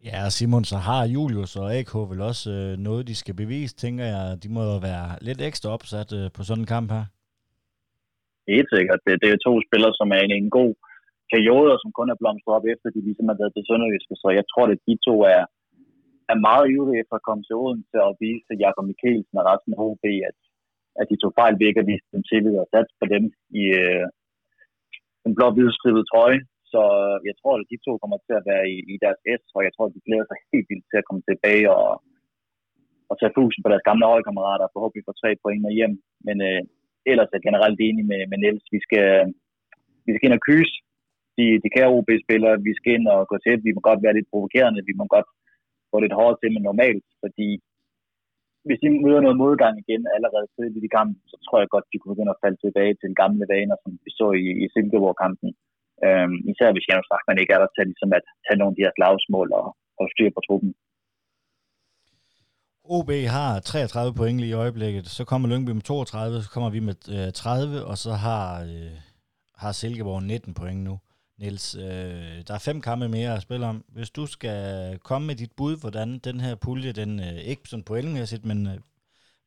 [0.09, 4.05] Ja, Simon, så har Julius og AK vel også øh, noget, de skal bevise, tænker
[4.05, 4.43] jeg.
[4.43, 7.05] De må jo være lidt ekstra opsat øh, på sådan en kamp her.
[8.53, 8.99] Helt sikkert.
[9.05, 10.73] Det, det er to spillere, som er i en god
[11.33, 14.15] perioder, som kun er blomstret op efter, de ligesom har været til Sønderjyske.
[14.21, 15.43] Så jeg tror, at de to er,
[16.31, 19.73] er meget ivrige efter at komme til Odense og vise til Jakob Mikkelsen og resten
[19.73, 20.37] af HB, at,
[20.99, 23.23] at de tog fejl væk, at vise dem tillid og sats på dem
[23.61, 24.05] i øh,
[25.27, 26.41] en blå hvidstribet trøje.
[26.71, 26.81] Så
[27.29, 29.71] jeg tror, at de to kommer til at være i, i deres S, og jeg
[29.73, 31.91] tror, at de glæder sig helt vildt til at komme tilbage og,
[33.09, 35.93] og tage fusen på deres gamle holdkammerater og forhåbentlig få tre point med hjem.
[36.27, 36.61] Men øh,
[37.11, 38.65] ellers er jeg generelt enig med, med Niels.
[38.75, 39.25] Vi skal, øh,
[40.05, 40.75] vi skal ind og kyse
[41.37, 43.55] de, de kære OB-spillere, vi skal ind og gå til.
[43.67, 45.29] Vi må godt være lidt provokerende, vi må godt
[45.91, 47.49] få lidt hårdt til, men normalt, fordi
[48.67, 51.97] hvis de møder noget modgang igen allerede tidligt i kampen, så tror jeg godt, de
[51.97, 55.49] kunne begynde at falde tilbage til de gamle vaner, som vi så i, i Silkeborg-kampen.
[56.05, 58.85] Øhm, især hvis Janus Rachman ikke er der til ligesom at tage nogle af de
[58.85, 59.67] her slagsmål og,
[59.99, 60.71] og styre på truppen.
[62.95, 66.79] OB har 33 point lige i øjeblikket, så kommer Lyngby med 32, så kommer vi
[66.89, 68.95] med øh, 30, og så har, øh,
[69.61, 70.93] har Silkeborg 19 point nu.
[71.41, 73.77] Niels, øh, der er fem kampe mere at spille om.
[73.95, 74.61] Hvis du skal
[75.07, 78.77] komme med dit bud, hvordan den her pulje, den øh, ikke sådan pointmæssigt, men øh,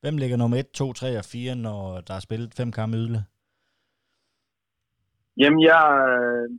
[0.03, 3.21] hvem ligger nummer 1, 2, 3 og 4, når der er spillet fem kampe ydle?
[5.41, 5.85] Jamen, jeg,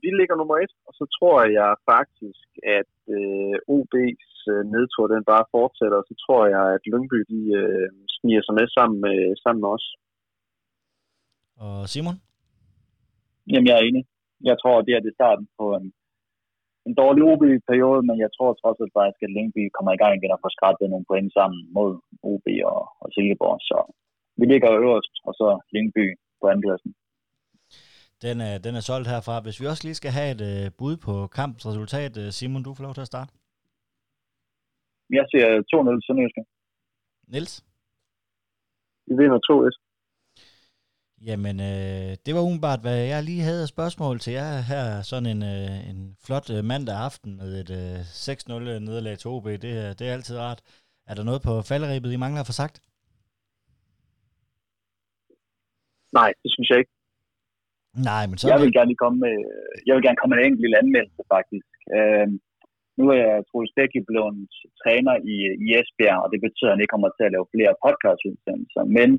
[0.04, 5.24] vi ligger nummer 1, og så tror jeg faktisk, at øh, OB's øh, nedtur, den
[5.34, 9.18] bare fortsætter, og så tror jeg, at Lyngby, de øh, sniger sig med sammen, med
[9.44, 9.86] sammen med os.
[11.66, 12.18] Og Simon?
[13.52, 14.06] Jamen, jeg er enig
[14.50, 15.88] jeg tror, det er det starten på en,
[16.88, 20.36] en dårlig OB-periode, men jeg tror trods alt faktisk, at Lyngby kommer i gang igen
[20.36, 21.92] og får skrabet nogle point sammen mod
[22.32, 23.58] OB og, og Silkeborg.
[23.70, 23.78] Så
[24.40, 26.06] vi ligger øverst, og så Lyngby
[26.40, 26.92] på andenpladsen.
[28.26, 29.36] Den er, den er solgt herfra.
[29.46, 32.74] Hvis vi også lige skal have et uh, bud på kampens resultat, uh, Simon, du
[32.74, 33.32] får lov til at starte.
[35.18, 36.44] Jeg siger 2-0 Sønderjyske.
[37.32, 37.54] Niels?
[39.08, 39.91] Vi vinder 2-1.
[41.30, 44.86] Jamen, øh, det var umiddelbart, hvad jeg lige havde spørgsmål til jer her.
[45.12, 49.46] Sådan en, øh, en flot øh, mandag aften med et øh, 6-0 nederlag til OB.
[49.64, 50.62] Det, det er altid rart.
[51.10, 52.76] Er der noget på falderibet, I mangler for sagt?
[56.20, 56.94] Nej, det synes jeg ikke.
[58.10, 58.46] Nej, men så...
[58.52, 59.36] Jeg vil gerne komme med,
[59.88, 61.70] jeg vil gerne komme med en enkelt lille anmeldelse, faktisk.
[61.96, 62.28] Øh,
[62.98, 64.34] nu er jeg Troels Bæk blevet
[64.82, 67.74] træner i, i Esbjerg, og det betyder, at han ikke kommer til at lave flere
[67.86, 68.84] podcast-udsendelser.
[68.98, 69.10] Men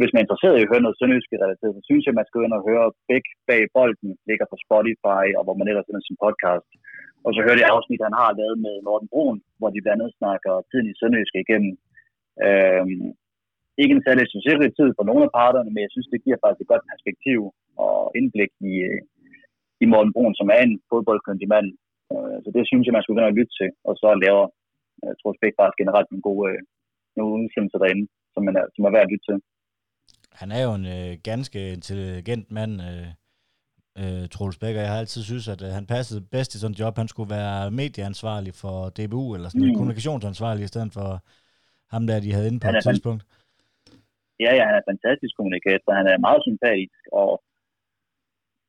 [0.00, 2.28] hvis man er interesseret i at høre noget sønderjyske relateret, så synes jeg, at man
[2.28, 6.02] skal ind og høre Bæk bag bolden, ligger på Spotify, og hvor man ellers finder
[6.04, 6.70] sin podcast.
[7.26, 10.18] Og så hører det afsnit, han har lavet med Morten Brun, hvor de blandt andet
[10.20, 11.72] snakker tiden i Sønderjyske igennem.
[12.46, 13.06] Øhm,
[13.82, 16.62] ikke en særlig succesrig tid for nogle af parterne, men jeg synes, det giver faktisk
[16.62, 17.38] et godt perspektiv
[17.84, 18.74] og indblik i,
[19.82, 21.68] i Morten Brun, som er en fodboldkyndig mand.
[22.12, 24.42] Øh, så det synes jeg, man skulle gerne lytte til, og så lave
[25.04, 26.60] Jeg øh, tror Spæk bare generelt en god øh,
[27.16, 29.38] nogle udsendelser derinde, som, man er, som er værd at lytte til.
[30.32, 33.08] Han er jo en øh, ganske intelligent mand, øh,
[34.00, 34.80] øh, Troels Bækker.
[34.80, 36.94] Jeg har altid synes, at øh, han passede bedst i sådan et job.
[36.96, 39.78] Han skulle være medieansvarlig for DBU, eller sådan mm.
[39.80, 41.08] kommunikationsansvarlig, i stedet for
[41.94, 43.22] ham der, de havde inde på et tidspunkt.
[44.44, 45.90] Ja, ja, han er fantastisk kommunikator.
[46.00, 47.30] Han er meget sympatisk, og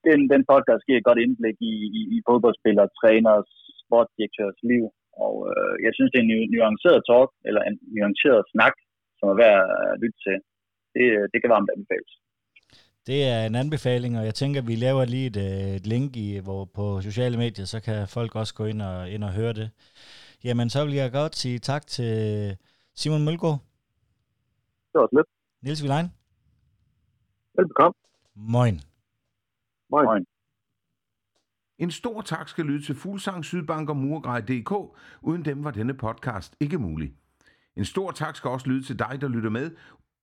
[0.08, 3.50] den, den podcast giver et godt indblik i, i, i fodboldspillere, træners,
[3.84, 4.84] sportsdirektørs liv.
[5.24, 8.76] Og øh, jeg synes, det er en nuanceret talk, eller en nuanceret snak,
[9.18, 9.60] som er værd
[9.94, 10.38] at lytte til.
[10.96, 12.12] Det, det kan varmt anbefales.
[13.08, 16.16] Det er en anbefaling, og jeg tænker, at vi laver lige et, øh, et link
[16.16, 19.54] i, hvor på sociale medier, så kan folk også gå ind og, ind og høre
[19.54, 19.70] det.
[20.44, 22.12] Jamen, så vil jeg godt sige tak til
[22.96, 23.60] Simon Mølgaard.
[24.92, 25.28] Det var lidt.
[25.62, 26.08] Niels Vilein.
[27.58, 27.94] Velbekomme.
[28.36, 28.80] Moin.
[29.90, 30.06] Moin.
[30.06, 30.26] Moin.
[31.78, 34.72] En stor tak skal lyde til Fuglsang, Sydbank og Murgrej.dk.
[35.22, 37.14] Uden dem var denne podcast ikke mulig.
[37.76, 39.72] En stor tak skal også lyde til dig, der lytter med.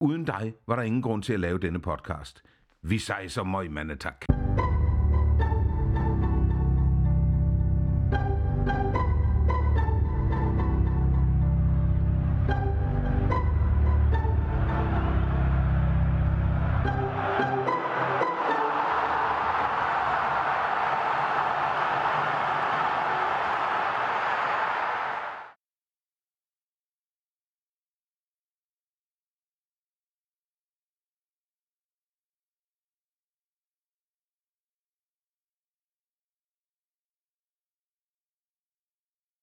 [0.00, 2.42] Uden dig var der ingen grund til at lave denne podcast.
[2.82, 4.20] Vi sejser møg, mandetak.
[4.28, 4.87] tak.